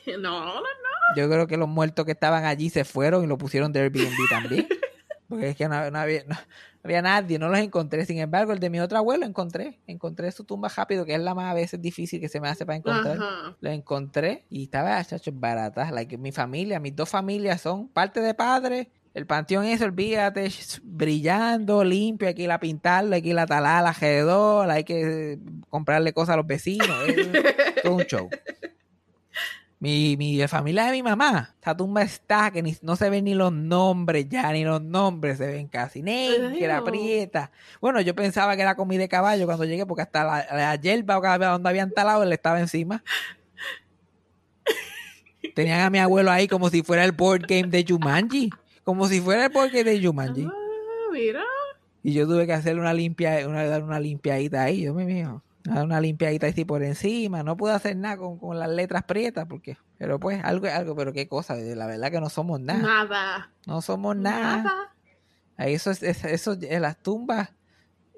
[0.05, 0.17] ¿Qué?
[0.17, 0.94] No, no, no.
[1.15, 4.29] Yo creo que los muertos que estaban allí se fueron y lo pusieron de Airbnb
[4.29, 4.67] también.
[5.27, 6.35] Porque es que no, no había, no
[6.83, 8.05] había nadie, no los encontré.
[8.05, 9.79] Sin embargo, el de mi otro abuelo encontré.
[9.87, 12.65] Encontré su tumba rápido, que es la más a veces difícil que se me hace
[12.65, 13.17] para encontrar.
[13.17, 13.57] Ajá.
[13.59, 15.89] Lo encontré y estaba, chacho, barata.
[15.91, 18.91] Like, mi familia, mis dos familias son parte de padre.
[19.15, 20.51] El panteón es, olvídate,
[20.83, 22.27] brillando, limpio.
[22.27, 25.39] Hay que ir a pintarlo, hay que ir a talar alrededor, hay que eh,
[25.69, 26.89] comprarle cosas a los vecinos.
[27.07, 27.15] Es
[27.83, 28.29] todo un show.
[29.79, 33.35] Mi, mi familia de mi mamá, esa tumba está que ni, no se ven ni
[33.35, 36.01] los nombres ya, ni los nombres se ven casi.
[36.01, 36.81] Negra, no.
[36.81, 37.51] aprieta.
[37.81, 41.17] Bueno, yo pensaba que era comida de caballo cuando llegué, porque hasta la, la hierba
[41.17, 43.03] o cada donde habían talado, él estaba encima.
[45.53, 48.49] Tenían a mi abuelo ahí como si fuera el board game de Jumanji.
[48.83, 50.45] Como si fuera el board game de Jumanji.
[50.45, 51.43] Ah, mira.
[52.03, 55.41] Y yo tuve que hacerle una limpia, una, dar una limpiadita ahí, yo me mijo.
[55.67, 57.41] Una limpiadita así por encima.
[57.43, 59.78] No pude hacer nada con, con las letras prietas, porque.
[59.97, 61.56] Pero pues, algo es algo, pero qué cosa.
[61.56, 62.82] La verdad que no somos nada.
[62.82, 63.51] Nada.
[63.65, 64.58] No somos nada.
[64.63, 64.95] Nada.
[65.58, 67.49] Eso es, es- eso, en las tumbas,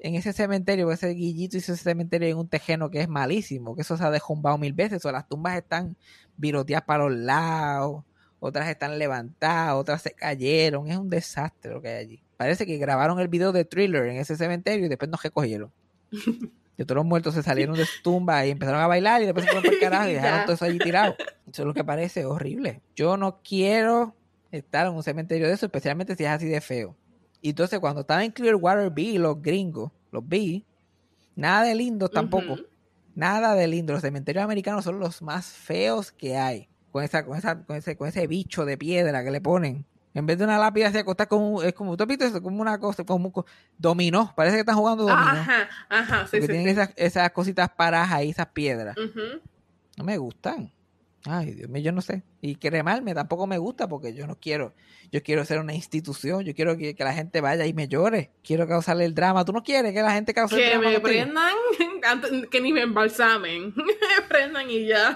[0.02, 3.82] en ese cementerio, ese guillito hizo ese cementerio en un tejeno que es malísimo, que
[3.82, 5.06] eso se ha dejumbado mil veces.
[5.06, 5.96] O las tumbas están
[6.36, 8.04] viroteadas para los lados,
[8.40, 10.88] otras están levantadas, otras se cayeron.
[10.90, 12.24] Es un desastre lo que hay allí.
[12.36, 15.72] Parece que grabaron el video de Thriller en ese cementerio y después nos recogieron.
[16.78, 19.46] Que todos los muertos se salieron de su tumba y empezaron a bailar y después
[19.46, 21.16] se fueron por carajo y dejaron todo eso allí tirado.
[21.52, 22.82] Eso es lo que parece horrible.
[22.96, 24.16] Yo no quiero
[24.52, 26.96] estar en un cementerio de eso, especialmente si es así de feo.
[27.42, 30.66] Y entonces cuando estaba en Clearwater vi los gringos, los vi,
[31.36, 32.58] nada de lindos tampoco.
[33.18, 33.94] Nada de lindo.
[33.94, 36.70] Los cementerios americanos son los más feos que hay.
[36.92, 39.88] Con esa, con esa, con ese, con ese bicho de piedra que le ponen.
[40.18, 42.42] En vez de una lápida se acosta como, es como, ¿tú eso?
[42.42, 43.46] Como una cosa, como un
[43.78, 44.34] dominó.
[44.36, 45.22] Parece que están jugando dominó.
[45.22, 46.48] Ajá, ajá, sí, porque sí.
[46.48, 46.72] tienen sí.
[46.72, 48.96] esas, esas cositas paradas ahí, esas piedras.
[49.96, 50.72] No me gustan.
[51.24, 52.24] Ay, Dios mío, yo no sé.
[52.42, 54.74] Y cremarme tampoco me gusta porque yo no quiero.
[55.12, 56.44] Yo quiero ser una institución.
[56.44, 58.32] Yo quiero que, que la gente vaya y me llore.
[58.44, 59.46] Quiero causarle el drama.
[59.46, 60.90] ¿Tú no quieres que la gente cause el Que drama?
[60.90, 61.24] me contigo?
[61.26, 63.74] prendan, que ni me embalsamen.
[63.76, 65.16] Me prendan y ya.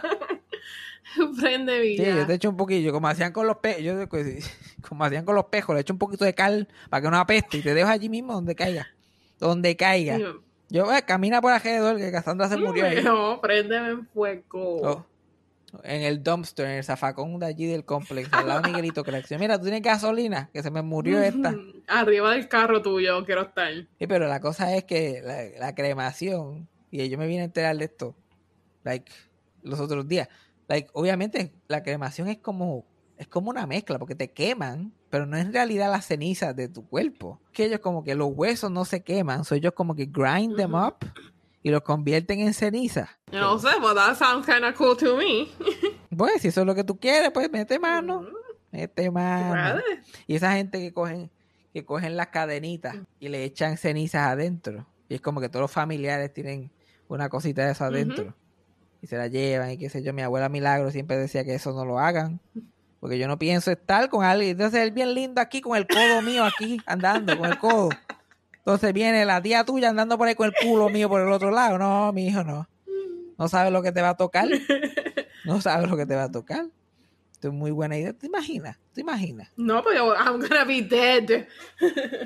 [1.39, 4.07] Prende y Sí, yo te echo un poquillo, como hacían con los pejos,
[4.87, 7.57] como hacían con los pejos, le echo un poquito de cal para que no apeste
[7.57, 8.87] y te dejo allí mismo donde caiga.
[9.39, 10.19] Donde caiga.
[10.69, 13.03] Yo, eh, camina por alrededor, que Cassandra se murió ahí.
[13.03, 14.81] No, préndeme en fuego.
[14.81, 15.05] Oh.
[15.83, 19.39] En el dumpster, en el zafacón de allí del complex, al lado de Miguelito Corrección.
[19.39, 21.55] Mira, tú tienes gasolina, que se me murió esta.
[21.87, 23.73] Arriba del carro tuyo quiero estar.
[23.97, 27.75] Sí, pero la cosa es que la, la cremación, y yo me vine a enterar
[27.77, 28.15] de esto,
[28.83, 29.11] like,
[29.63, 30.29] los otros días.
[30.71, 32.85] Like, obviamente, la cremación es como,
[33.17, 36.69] es como una mezcla, porque te queman, pero no es en realidad las cenizas de
[36.69, 37.41] tu cuerpo.
[37.51, 40.73] Que ellos como que los huesos no se queman, so ellos como que grind them
[40.73, 40.95] up
[41.61, 43.19] y los convierten en ceniza.
[43.33, 45.49] No sé, but that sounds kind of cool to me.
[46.15, 48.25] Pues, si eso es lo que tú quieres, pues mete mano.
[48.71, 49.81] Mete mano.
[50.25, 51.29] Y esa gente que cogen,
[51.73, 54.87] que cogen las cadenitas y le echan cenizas adentro.
[55.09, 56.71] Y es como que todos los familiares tienen
[57.09, 58.33] una cosita de eso adentro.
[59.01, 60.13] Y se la llevan y qué sé yo.
[60.13, 62.39] Mi abuela Milagro siempre decía que eso no lo hagan.
[62.99, 64.51] Porque yo no pienso estar con alguien.
[64.51, 67.89] Entonces él bien lindo aquí con el codo mío aquí, andando con el codo.
[68.57, 71.49] Entonces viene la tía tuya andando por ahí con el culo mío por el otro
[71.49, 71.79] lado.
[71.79, 72.67] No, mi hijo no.
[73.39, 74.47] No sabes lo que te va a tocar.
[75.45, 76.67] No sabes lo que te va a tocar.
[77.31, 78.13] Esto es muy buena idea.
[78.13, 78.77] ¿Te imaginas?
[78.93, 79.49] ¿Te imaginas?
[79.57, 81.47] No, pero I'm gonna be dead.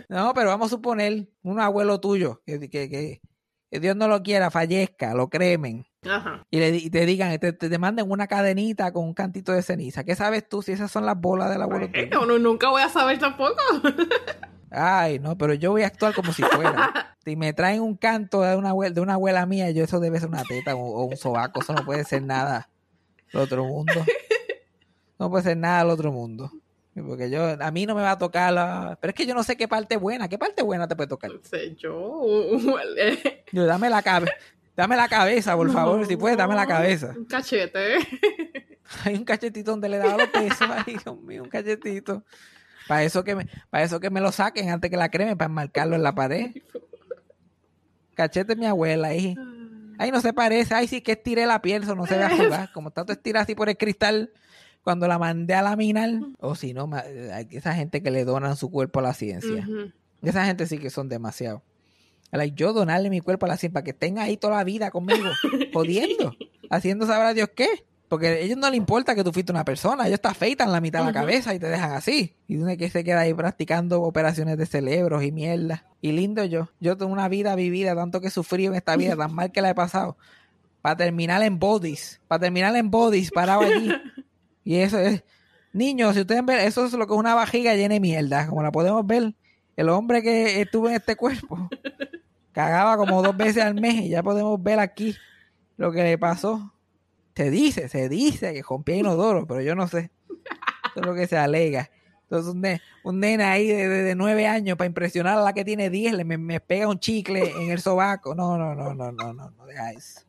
[0.09, 3.21] No, pero vamos a suponer un abuelo tuyo que, que, que-
[3.75, 6.45] que Dios no lo quiera, fallezca, lo cremen Ajá.
[6.49, 10.03] y, le, y te digan, te, te, manden una cadenita con un cantito de ceniza.
[10.03, 12.23] ¿Qué sabes tú si esas son las bolas del abuelo Pues, tuyo?
[12.23, 13.55] uno nunca voy a saber tampoco.
[14.71, 17.11] Ay, no, pero yo voy a actuar como si fuera.
[17.25, 20.19] Si me traen un canto de una abuela, de una abuela mía, yo eso debe
[20.19, 22.69] ser una teta o, o un sobaco, eso no puede ser nada
[23.33, 23.93] del otro mundo.
[25.17, 26.51] No puede ser nada del otro mundo.
[27.03, 28.97] Porque yo, a mí no me va a tocar la...
[29.01, 31.29] Pero es que yo no sé qué parte buena, ¿qué parte buena te puede tocar?
[31.29, 32.21] No sé yo.
[33.51, 34.34] Yo, dame la cabeza.
[34.77, 36.05] Dame la cabeza, por favor.
[36.05, 37.13] Si puedes, dame la cabeza.
[37.17, 37.97] Un cachete.
[39.03, 40.67] Hay un cachetito donde le daba los pesos.
[40.86, 42.23] Ay, Dios mío, un cachetito.
[42.88, 45.49] Para eso que me, para eso que me lo saquen antes que la cremen, para
[45.49, 46.51] enmarcarlo en la pared.
[48.13, 49.36] Cachete mi abuela ahí.
[49.97, 50.73] Ay, no se parece.
[50.75, 52.71] Ay, sí que estiré la piel, eso no se ve a jugar.
[52.73, 54.31] Como tanto estira así por el cristal
[54.86, 56.12] cuando la mandé a laminar.
[56.39, 56.88] O si no,
[57.50, 59.67] esa gente que le donan su cuerpo a la ciencia.
[60.21, 61.63] Esa gente sí que son demasiado.
[62.32, 64.91] Like, yo donarle mi cuerpo a la ciencia para que estén ahí toda la vida
[64.91, 65.26] conmigo,
[65.74, 66.36] jodiendo,
[66.69, 67.67] haciendo saber a Dios qué.
[68.08, 70.80] Porque a ellos no les importa que tú fuiste una persona, ellos te afeitan la
[70.80, 72.36] mitad de la cabeza y te dejan así.
[72.48, 75.86] Y uno que se queda ahí practicando operaciones de cerebros y mierda.
[76.00, 79.15] Y lindo yo, yo tengo una vida vivida, tanto que he sufrido en esta vida,
[79.17, 80.15] tan mal que la he pasado.
[80.84, 83.91] Para terminar en bodies, para terminar en bodies, parado allí.
[84.65, 85.23] Y eso es,
[85.71, 88.63] niños, si ustedes ven, eso es lo que es una vajiga llena de mierda, como
[88.63, 89.34] la podemos ver.
[89.78, 91.69] El hombre que estuvo en este cuerpo
[92.51, 95.15] cagaba como dos veces al mes y ya podemos ver aquí
[95.78, 96.73] lo que le pasó.
[97.36, 100.12] Se dice, se dice que rompía inodoro, pero yo no sé.
[100.86, 101.91] Eso es lo que se alega.
[102.23, 102.65] Entonces un,
[103.04, 106.13] un nene ahí de, de, de nueve años para impresionar a la que tiene diez
[106.13, 108.34] le me, me pega un chicle en el sobaco.
[108.34, 110.21] No, no, no, no, no, no, no deja eso.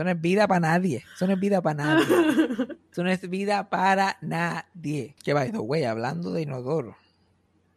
[0.00, 1.04] Eso no es vida para nadie.
[1.14, 2.06] Eso no es vida para nadie.
[2.90, 5.14] Eso no es vida para nadie.
[5.22, 6.96] Que by the way, hablando de inodoro,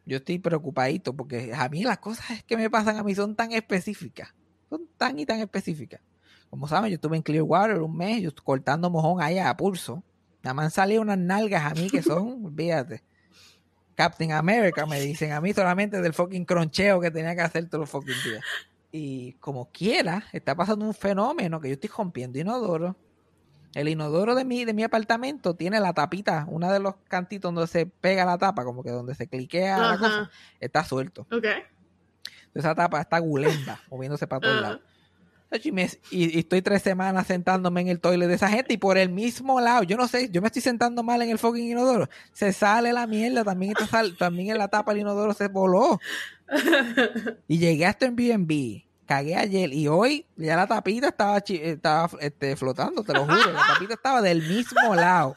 [0.05, 3.51] yo estoy preocupadito porque a mí las cosas que me pasan a mí son tan
[3.51, 4.33] específicas.
[4.69, 5.99] Son tan y tan específicas.
[6.49, 10.01] Como saben, yo estuve en Clearwater un mes, yo estoy cortando mojón ahí a pulso.
[10.43, 13.03] Nada más han salido unas nalgas a mí que son, olvídate.
[13.95, 17.81] Captain America me dicen a mí solamente del fucking croncheo que tenía que hacer todos
[17.81, 18.45] los fucking días.
[18.95, 22.95] Y como quiera, está pasando un fenómeno que yo estoy rompiendo inodoro.
[23.73, 27.65] El inodoro de mi, de mi apartamento tiene la tapita, una de los cantitos donde
[27.67, 31.25] se pega la tapa, como que donde se cliquea la cosa, está suelto.
[31.31, 31.45] Ok.
[32.53, 34.81] Esa tapa está gulemba, moviéndose para todos lados.
[35.63, 38.77] Y, me- y- y estoy tres semanas sentándome en el toilet de esa gente y
[38.77, 41.69] por el mismo lado, yo no sé, yo me estoy sentando mal en el fucking
[41.71, 42.09] inodoro.
[42.31, 45.99] Se sale la mierda, también, está sal- también en la tapa el inodoro se voló.
[47.47, 52.55] Y llegué hasta en B&B, cagué ayer y hoy ya la tapita estaba, estaba este,
[52.55, 53.51] flotando, te lo juro.
[53.53, 55.35] La tapita estaba del mismo lado.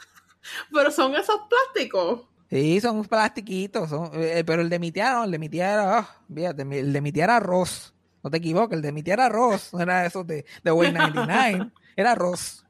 [0.72, 2.26] Pero son esos plásticos.
[2.48, 5.72] Sí, son plastiquitos, son, eh, pero el de mi tía no, el de mi tía
[5.72, 7.92] era, fíjate, mi- el de mi tía era arroz.
[8.22, 10.92] No te equivoques, el de mi tía era arroz, no era eso de, de Way
[10.92, 12.64] 99, era arroz.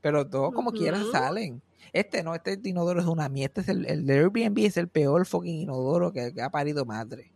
[0.00, 1.62] Pero todos como quieran salen.
[1.92, 3.60] Este no, este inodoro es una mierda.
[3.60, 6.84] Este es el, el de Airbnb es el peor fucking inodoro que, que ha parido
[6.84, 7.31] madre.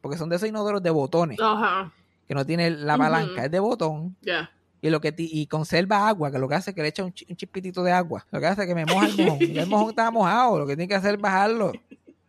[0.00, 1.92] Porque son de esos inodoros de botones, Ajá.
[2.26, 4.16] que no tiene la palanca, es de botón.
[4.22, 4.50] Ya.
[4.82, 7.12] Y lo que y conserva agua, que lo que hace es que le echa un,
[7.28, 8.26] un chispitito de agua.
[8.30, 9.38] Lo que hace es que me moja el mojón.
[9.42, 10.58] El mojón estaba mojado.
[10.58, 11.72] Lo que tiene que hacer es bajarlo.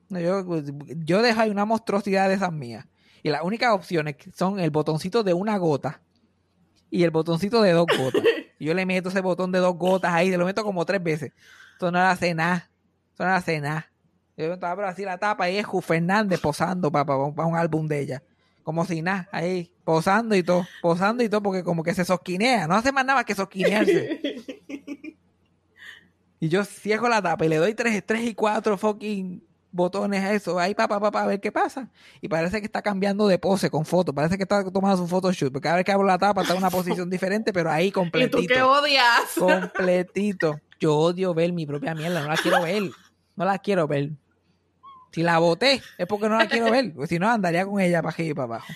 [0.09, 0.43] No, Yo,
[1.05, 2.85] yo dejo ahí una monstruosidad de esas mías.
[3.23, 6.01] Y las únicas opciones son el botoncito de una gota
[6.89, 8.21] y el botoncito de dos gotas.
[8.59, 11.01] Y yo le meto ese botón de dos gotas ahí, se lo meto como tres
[11.01, 11.31] veces.
[11.73, 12.69] Esto no hace nada.
[13.11, 13.90] Esto no hace nada.
[14.37, 18.23] Yo abro así la tapa y es Ju Fernández posando para, un álbum de ella.
[18.63, 22.67] Como si nada, ahí, posando y todo, posando y todo, porque como que se sosquinea,
[22.67, 24.43] no hace más nada que sosquinearse.
[26.39, 30.33] Y yo cierro la tapa y le doy tres, tres y cuatro fucking botones a
[30.33, 31.89] eso, ahí pa, pa, pa, a ver qué pasa.
[32.19, 35.51] Y parece que está cambiando de pose con foto, parece que está tomando su photoshoot,
[35.51, 37.91] porque cada vez que abro la tapa está en una posición diferente, pero ahí ¿Y
[37.91, 38.53] tú completito.
[38.53, 39.31] qué odias?
[39.37, 40.59] completito.
[40.79, 42.83] Yo odio ver mi propia mierda, no la quiero ver.
[43.41, 44.11] No la quiero ver.
[45.11, 46.93] Si la boté, es porque no la quiero ver.
[46.93, 48.73] Porque si no, andaría con ella para arriba y para abajo.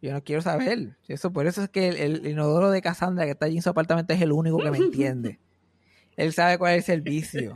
[0.00, 0.96] Yo no quiero saber.
[1.08, 3.70] Eso, por eso es que el, el inodoro de Cassandra que está allí en su
[3.70, 5.40] apartamento es el único que me entiende.
[6.16, 7.54] Él sabe cuál es el servicio.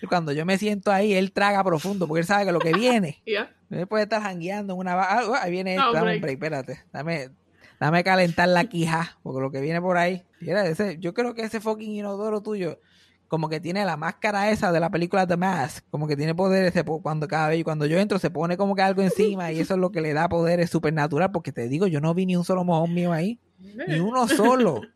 [0.00, 2.72] Y cuando yo me siento ahí, él traga profundo, porque él sabe que lo que
[2.72, 3.54] viene Ya.
[3.70, 6.38] él puede estar jangueando en una ah, ah, ahí viene No, esto, dame un break.
[6.40, 6.84] break, espérate.
[6.92, 7.30] Dame,
[7.78, 10.24] dame calentar la quija, porque lo que viene por ahí.
[10.40, 12.78] Mira, ese, yo creo que ese fucking inodoro tuyo,
[13.28, 16.72] como que tiene la máscara esa de la película The Mask, como que tiene poderes
[17.02, 19.80] cuando cada vez, cuando yo entro se pone como que algo encima y eso es
[19.80, 22.64] lo que le da poderes supernatural, porque te digo, yo no vi ni un solo
[22.64, 23.38] mojón mío ahí,
[23.86, 24.80] ni uno solo.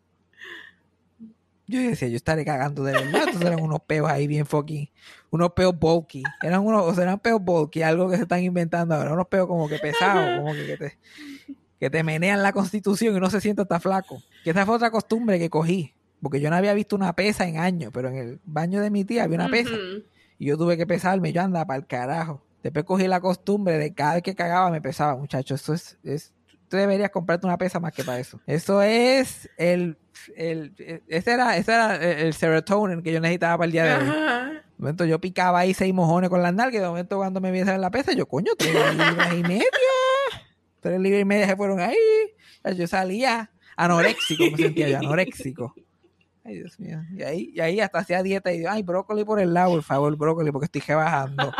[1.68, 3.22] Yo decía, yo estaré cagando de verdad.
[3.28, 4.90] Entonces eran unos peos ahí bien fucking,
[5.30, 6.22] unos peos bulky.
[6.42, 9.14] Eran unos, o sea, eran peos bulky, algo que se están inventando ahora.
[9.14, 10.98] Unos peos como que pesados, como que, que te,
[11.80, 14.22] que te menean la constitución y no se siente hasta flaco.
[14.44, 15.94] Que esa fue otra costumbre que cogí.
[16.22, 19.04] Porque yo no había visto una pesa en años, pero en el baño de mi
[19.04, 19.74] tía había una pesa.
[20.38, 22.42] Y yo tuve que pesarme, yo andaba para el carajo.
[22.62, 25.60] Después cogí la costumbre de cada vez que cagaba me pesaba, muchachos.
[25.60, 26.32] Eso es, es,
[26.68, 28.40] tú deberías comprarte una pesa más que para eso.
[28.46, 29.98] Eso es el,
[30.36, 30.72] el
[31.08, 34.08] ese era, ese era el, el serotonin que yo necesitaba para el día de hoy.
[34.08, 34.52] Ajá.
[34.82, 37.50] De momento yo picaba ahí seis mojones con las nalgas y de momento cuando me
[37.50, 39.64] vi a saber la pesa, yo, coño, tres libras y media.
[40.80, 41.96] Tres libras y media se fueron ahí.
[42.76, 45.74] Yo salía anoréxico, me sentía yo, anoréxico.
[46.44, 47.00] Ay, Dios mío.
[47.12, 49.82] Y ahí, y ahí hasta hacía dieta y yo, ay, brócoli por el lado, por
[49.82, 51.52] favor, brócoli, porque estoy rebajando.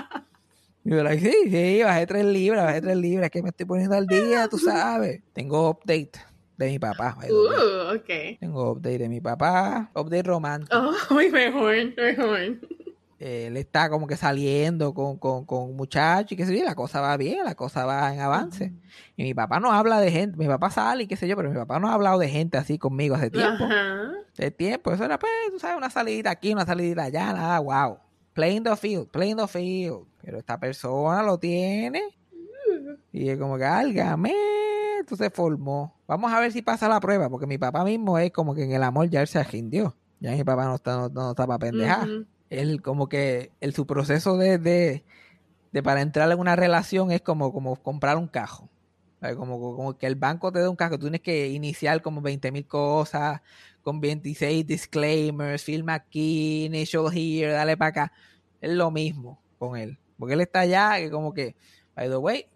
[0.84, 3.94] Y yo, like, sí, sí, bajé tres libras, bajé tres libras, que me estoy poniendo
[3.94, 5.22] al día, tú sabes.
[5.32, 6.10] Tengo update
[6.56, 7.16] de mi papá.
[7.30, 8.38] Uh, ok.
[8.40, 10.76] Tengo update de mi papá, update romántico.
[10.76, 12.58] Oh, muy mejor, mejor.
[13.22, 17.00] Él está como que saliendo con, con, con muchachos y qué sé yo, la cosa
[17.00, 18.72] va bien, la cosa va en avance.
[19.16, 21.48] Y mi papá no habla de gente, mi papá sale y qué sé yo, pero
[21.48, 23.62] mi papá no ha hablado de gente así conmigo hace tiempo.
[23.64, 24.10] Ajá.
[24.32, 27.98] Hace tiempo, eso era pues, tú sabes, una salidita aquí, una salidita allá, nada, wow.
[28.32, 30.04] Playing the field, playing the field.
[30.20, 32.02] Pero esta persona lo tiene.
[33.12, 34.34] Y es como que, álgame,
[35.06, 35.94] tú se formó.
[36.08, 38.72] Vamos a ver si pasa la prueba, porque mi papá mismo es como que en
[38.72, 39.94] el amor ya él se rindió.
[40.18, 42.08] Ya mi papá no está, no, no está para pendejar.
[42.52, 45.04] Él como que el, su proceso de, de,
[45.72, 48.68] de para entrar en una relación es como, como comprar un cajo.
[49.36, 52.50] Como, como que el banco te da un cajo, tú tienes que iniciar como 20
[52.50, 53.40] mil cosas,
[53.80, 58.12] con 26 disclaimers, firma aquí, initial here, dale para acá.
[58.60, 59.96] Es lo mismo con él.
[60.18, 61.54] Porque él está allá, que como que,
[61.94, 62.46] by the way,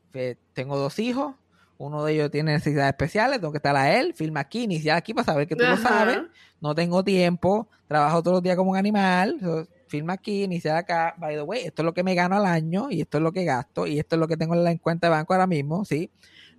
[0.55, 1.37] tengo dos hijos,
[1.79, 5.15] uno de ellos tiene necesidades especiales, tengo que estar a él, firma aquí, iniciar aquí
[5.15, 6.19] para saber que tú lo sabes
[6.61, 9.39] no tengo tiempo, trabajo todos los días como un animal,
[9.89, 12.91] firma aquí, iniciar acá, by the way, esto es lo que me gano al año
[12.91, 15.07] y esto es lo que gasto y esto es lo que tengo en la cuenta
[15.07, 16.11] de banco ahora mismo, ¿sí?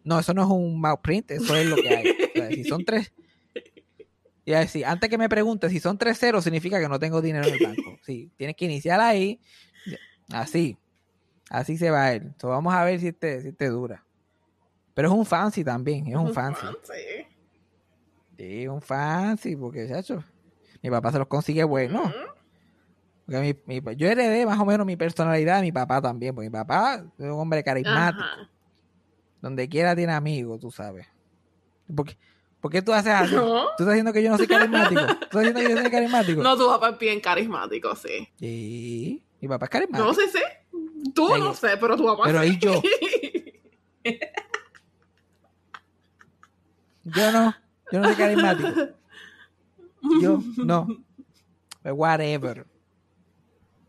[0.03, 2.09] No, eso no es un mouse print, eso es lo que hay.
[2.09, 3.11] O sea, si son tres...
[4.45, 7.21] Y a decir, antes que me pregunte si son tres ceros, significa que no tengo
[7.21, 7.99] dinero en el banco.
[8.05, 9.41] Sí, tienes que iniciar ahí,
[10.31, 10.77] así,
[11.49, 12.31] así se va a ir.
[12.39, 14.05] So, vamos a ver si este, si este dura.
[14.93, 16.65] Pero es un fancy también, es un fancy.
[16.83, 17.27] Sí.
[18.37, 20.23] Sí, un fancy, porque, chacho,
[20.81, 22.09] mi papá se los consigue bueno.
[23.27, 26.49] Porque mi- mi- yo heredé más o menos mi personalidad de mi papá también, porque
[26.49, 28.23] mi papá es un hombre carismático.
[28.23, 28.49] Ajá.
[29.41, 31.05] Donde quiera tiene amigos, tú sabes.
[31.93, 32.17] ¿Por qué,
[32.61, 33.35] por qué tú haces así?
[33.35, 33.65] No.
[33.75, 35.01] ¿Tú estás diciendo que yo no soy carismático?
[35.05, 36.41] ¿Tú estás diciendo que yo soy carismático?
[36.41, 38.29] No, tu papá es bien carismático, sí.
[38.39, 40.07] Sí, mi papá es carismático.
[40.07, 40.39] No sé, sí.
[41.13, 42.47] Tú no sé, pero tu papá pero sí.
[42.49, 42.81] ¿y yo?
[47.04, 47.54] Yo no,
[47.91, 48.69] yo no soy carismático.
[50.21, 50.87] Yo no.
[51.83, 52.65] Whatever.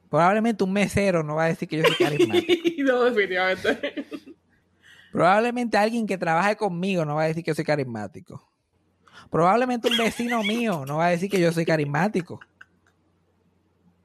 [0.09, 2.53] Probablemente un mesero no va a decir que yo soy carismático.
[2.85, 4.07] no, definitivamente.
[5.13, 8.49] Probablemente alguien que trabaje conmigo no va a decir que yo soy carismático.
[9.31, 12.41] Probablemente un vecino mío no va a decir que yo soy carismático.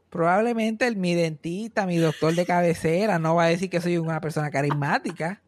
[0.10, 4.20] Probablemente el, mi dentista, mi doctor de cabecera no va a decir que soy una
[4.20, 5.42] persona carismática.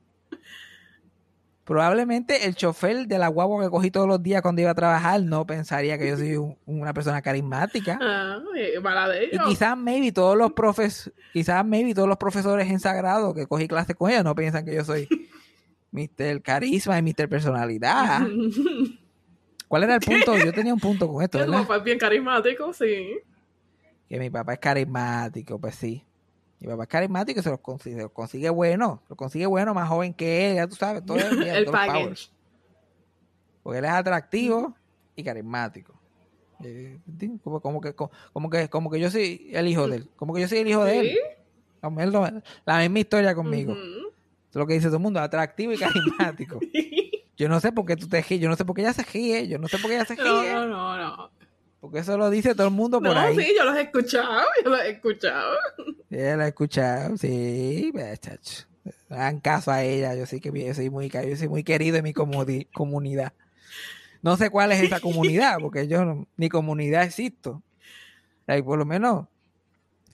[1.65, 5.19] Probablemente el chofer de la guagua que cogí todos los días cuando iba a trabajar
[5.23, 7.99] no pensaría que yo soy un- una persona carismática.
[8.01, 8.39] Ah,
[8.81, 9.45] mala de Y ellos.
[9.47, 13.95] quizás maybe todos los profes, quizás maybe todos los profesores en sagrado que cogí clases
[13.95, 15.07] con ellos no piensan que yo soy
[15.91, 16.41] Mr.
[16.43, 17.27] Carisma y Mr.
[17.27, 18.21] Personalidad.
[19.67, 20.37] ¿Cuál era el punto?
[20.37, 21.61] Yo tenía un punto con esto, ¿verdad?
[21.63, 23.17] papá es bien carismático, sí.
[24.07, 26.03] Que mi papá es carismático, pues sí.
[26.59, 29.01] Mi papá es carismático y se los consigue, se los consigue bueno.
[29.09, 31.71] Los consigue bueno, más joven que él, ya tú sabes, todo el, El todos los
[31.71, 32.29] package.
[33.63, 34.75] Porque él es atractivo
[35.15, 35.93] y carismático.
[36.63, 36.99] Eh,
[37.43, 40.09] Como, como que, como, que, como que yo soy el hijo de él.
[40.15, 41.07] Como que yo soy el hijo de él.
[41.09, 41.17] Sí.
[41.81, 43.73] Como él no- la misma historia conmigo.
[43.73, 46.59] Es lo que dice todo el mundo, atractivo y carismático.
[47.37, 49.03] Yo no sé por qué tú te ríes, yo no sé por qué ella se
[49.03, 50.53] ríe, yo no sé por qué ella se No, ríe.
[50.53, 51.31] no, no, no.
[51.85, 53.35] Porque eso lo dice todo el mundo por No, ahí.
[53.37, 55.55] sí, yo los he escuchado, yo los he escuchado.
[56.09, 58.65] Ella la ha escuchado, sí, chacho.
[59.07, 62.03] Hagan caso a ella, yo sí que yo soy muy, yo soy muy querido en
[62.03, 63.33] mi comunidad.
[64.23, 67.61] No sé cuál es esa comunidad, porque yo no- ni comunidad existo.
[68.47, 69.27] Like, por lo menos,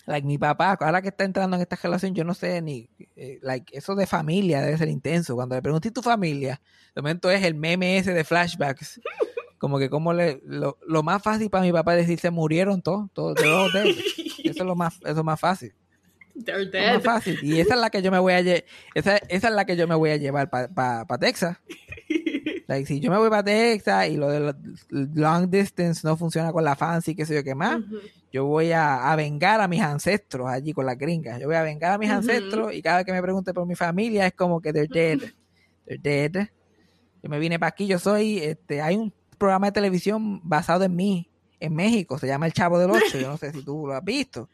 [0.05, 3.39] like, mi papá, ahora que está entrando en esta relación, yo no sé ni, eh,
[3.41, 5.35] like, eso de familia debe ser intenso.
[5.35, 6.59] Cuando le pregunté tu familia,
[6.93, 8.99] de momento es el meme ese de flashbacks.
[9.61, 12.81] Como que como le, lo, lo más fácil para mi papá es decir, se murieron
[12.81, 14.03] todos, todos, todos de ellos.
[14.43, 15.71] Eso es lo más, eso es más fácil.
[16.33, 17.01] They're Es más dead.
[17.03, 17.39] fácil.
[17.43, 19.87] Y esa es la que yo me voy a esa, esa es la que yo
[19.87, 21.57] me voy a llevar para Texas.
[22.67, 24.55] Like, si yo me voy para Texas y lo de lo-
[24.89, 27.81] long distance no funciona con la fancy, qué sé yo qué más,
[28.31, 31.39] yo voy a, a vengar a mis ancestros allí con las gringas.
[31.39, 33.75] Yo voy a vengar a mis ancestros y cada vez que me pregunte por mi
[33.75, 35.19] familia es como que they're dead.
[35.85, 36.47] They're dead.
[37.21, 40.95] Yo me vine para aquí, yo soy, este, hay un programa de televisión basado en
[40.95, 41.27] mí,
[41.59, 44.03] en México, se llama El Chavo del Ocho, yo no sé si tú lo has
[44.03, 44.47] visto.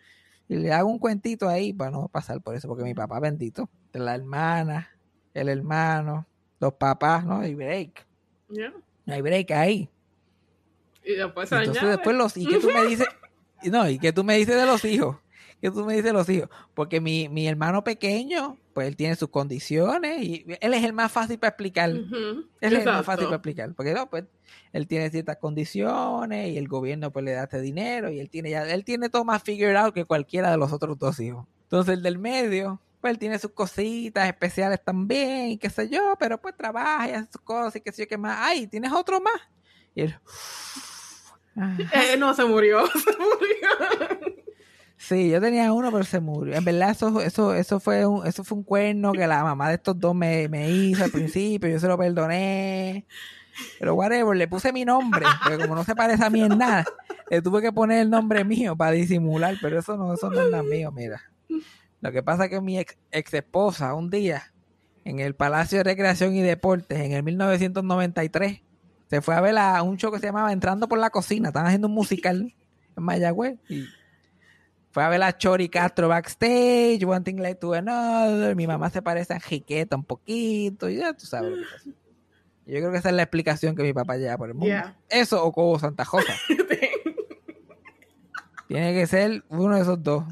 [0.49, 3.69] Y le hago un cuentito ahí para no pasar por eso, porque mi papá bendito,
[3.91, 4.89] de la hermana,
[5.33, 6.25] el hermano,
[6.59, 8.05] los papás, no hay break,
[8.49, 8.73] Yeah.
[9.05, 9.89] no hay break ahí.
[11.03, 11.97] Y después Entonces añade.
[11.97, 13.07] después los y que tú me dices,
[13.63, 15.17] no, y que tú me dices de los hijos,
[15.61, 19.15] que tú me dices de los hijos, porque mi, mi hermano pequeño, pues él tiene
[19.17, 21.89] sus condiciones y él es el más fácil para explicar.
[21.89, 24.23] Él es el más fácil para explicar, porque no, pues
[24.73, 28.51] él tiene ciertas condiciones y el gobierno pues le da este dinero y él tiene
[28.51, 31.45] ya, él tiene todo más figured out que cualquiera de los otros dos hijos.
[31.63, 36.15] Entonces el del medio, pues él tiene sus cositas especiales también y qué sé yo,
[36.19, 38.37] pero pues trabaja y hace sus cosas y qué sé yo qué más.
[38.39, 39.41] Ay, ¿tienes otro más?
[39.95, 40.15] Y él.
[41.59, 44.37] Eh, no, se murió, se murió.
[44.95, 46.55] Sí, yo tenía uno, pero se murió.
[46.55, 49.75] En verdad, eso, eso, eso fue un, eso fue un cuerno que la mamá de
[49.75, 53.07] estos dos me, me hizo al principio, yo se lo perdoné.
[53.79, 56.85] Pero whatever, le puse mi nombre, porque como no se parece a mí en nada,
[57.29, 60.51] le tuve que poner el nombre mío para disimular, pero eso no, eso no es
[60.51, 61.21] nada mío, mira.
[62.01, 64.53] Lo que pasa es que mi ex, esposa, un día,
[65.03, 68.61] en el Palacio de Recreación y Deportes, en el 1993,
[69.09, 71.67] se fue a ver a un show que se llamaba Entrando por la Cocina, estaban
[71.67, 72.53] haciendo un musical
[72.95, 73.85] en Mayagüez, y
[74.91, 79.01] fue a ver a Chori Castro backstage, one thing led to another, mi mamá se
[79.01, 82.06] parece a Jiqueta un poquito, y ya tú sabes lo que pasa.
[82.68, 84.68] Yo creo que esa es la explicación que mi papá lleva por el mundo.
[84.68, 84.97] Yeah.
[85.09, 86.34] Eso o Cobo Santa Josa.
[88.68, 90.26] Tiene que ser uno de esos dos.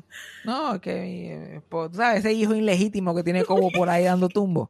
[0.44, 4.28] No, que mi esposo- tú sabes, ese hijo ilegítimo que tiene Cobo por ahí dando
[4.28, 4.70] tumbo.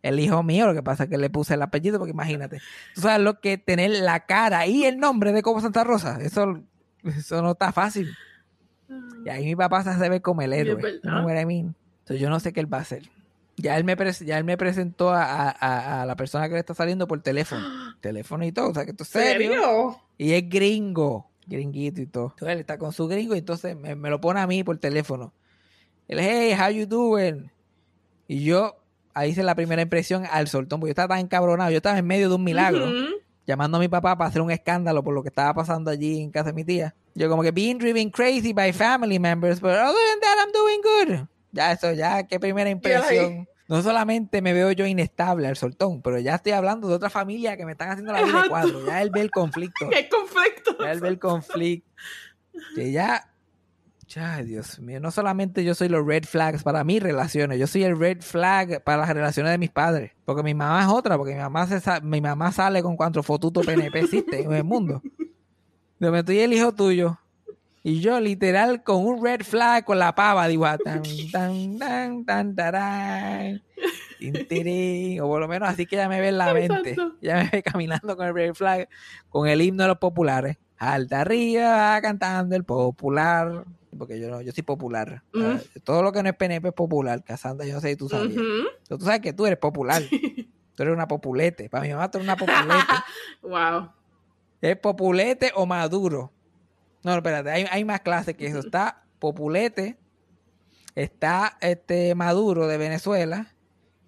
[0.00, 2.58] El hijo mío, lo que pasa es que le puse el apellido, porque imagínate.
[2.94, 6.18] Tú sabes lo que tener la cara y el nombre de Cobo Santa Rosa.
[6.22, 6.60] Eso,
[7.04, 8.10] eso no está fácil.
[9.24, 10.74] Y ahí mi papá se hace ver como el héroe.
[11.46, 11.76] mean?
[12.00, 13.02] Entonces yo no sé qué él va a hacer.
[13.56, 16.74] Ya él me, ya él me presentó a, a- a- la persona que le está
[16.74, 17.62] saliendo por teléfono.
[18.00, 18.70] teléfono y todo.
[18.70, 19.50] O sea, que esto es serio.
[19.52, 20.00] ¿Serio?
[20.18, 21.28] Y es gringo.
[21.46, 22.30] Gringuito y todo.
[22.34, 24.78] Entonces él está con su gringo y entonces me, me lo pone a mí por
[24.78, 25.32] teléfono.
[26.08, 27.50] Él, hey, how you doing?
[28.28, 28.76] Y yo,
[29.14, 31.70] ahí hice la primera impresión al soltón, porque yo estaba tan encabronado.
[31.70, 32.86] Yo estaba en medio de un milagro
[33.46, 36.30] llamando a mi papá para hacer un escándalo por lo que estaba pasando allí en
[36.30, 36.94] casa de mi tía.
[37.14, 40.80] Yo como que being driven crazy by family members, but other than that I'm doing
[40.80, 41.28] good.
[41.52, 43.46] Ya eso, ya qué primera impresión.
[43.68, 47.56] No solamente me veo yo inestable al soltón, pero ya estoy hablando de otra familia
[47.56, 48.84] que me están haciendo la vida de cuadro.
[48.86, 49.88] Ya él ve el conflicto.
[49.90, 50.76] Qué conflicto.
[50.80, 51.88] Ya él ve el conflicto.
[52.74, 53.30] Que ya,
[54.08, 57.84] ya, Dios mío, no solamente yo soy los red flags para mis relaciones, yo soy
[57.84, 60.12] el red flag para las relaciones de mis padres.
[60.26, 63.22] Porque mi mamá es otra, porque mi mamá, se sa- mi mamá sale con cuanto
[63.22, 65.00] fotuto PNP existe en el mundo.
[65.98, 67.18] Yo me estoy el hijo tuyo.
[67.84, 71.02] Y yo, literal, con un red flag con la pava, digo, ah, tan,
[71.32, 73.62] tan, tan, tan, tarán,
[75.20, 76.96] o por lo menos así que ya me ve en la mente.
[77.20, 78.88] Ya me ve caminando con el red flag,
[79.28, 80.58] con el himno de los populares.
[80.76, 83.64] Alta arriba, cantando el popular.
[83.96, 85.22] Porque yo no, yo soy popular.
[85.32, 85.56] Mm.
[85.84, 87.22] Todo lo que no es PNP es popular.
[87.22, 88.36] Casandra, yo no sé si tú sabías.
[88.36, 88.68] Ujú.
[88.88, 90.02] Pero tú sabes que tú eres popular.
[90.08, 90.16] Tú
[90.74, 91.68] Tú eres una populete.
[91.68, 92.92] Para mi mamá tú eres una populete.
[93.42, 93.90] Wow.
[94.60, 96.32] ¿Es populete o maduro?
[97.04, 98.60] No, no, espérate, hay, hay más clases que eso.
[98.60, 99.98] Está populete,
[100.94, 103.54] está este maduro de Venezuela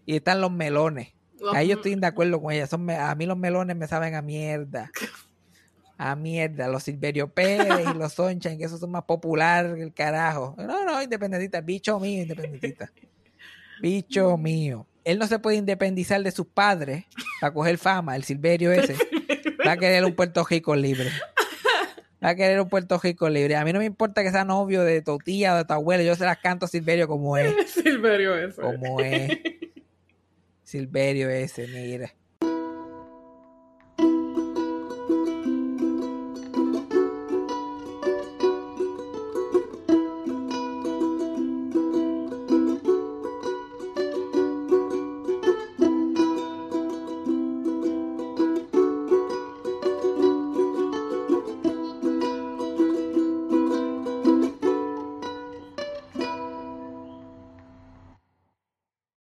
[0.06, 1.14] y están los melones.
[1.52, 2.66] Ahí yo estoy de acuerdo con ella.
[2.66, 4.90] Son, a mí los melones me saben a mierda.
[5.98, 6.68] A mierda.
[6.68, 10.54] Los Silverio Pérez y los Sunshine, que esos son más populares que el carajo.
[10.56, 11.60] No, no, independentista.
[11.60, 12.90] Bicho mío, independentista.
[13.80, 14.86] Bicho mío.
[15.04, 17.04] Él no se puede independizar de sus padres
[17.40, 18.96] para coger fama, el Silverio ese.
[19.66, 21.10] Va a querer un Puerto Rico libre.
[22.24, 23.56] Va a querer un Puerto Rico libre.
[23.56, 26.02] A mí no me importa que sea novio de tu tía o de tu abuela.
[26.02, 27.70] Yo se las canto a Silverio como es.
[27.70, 28.62] Silverio eso.
[28.62, 29.30] Como es.
[30.64, 32.14] Silverio ese, mira.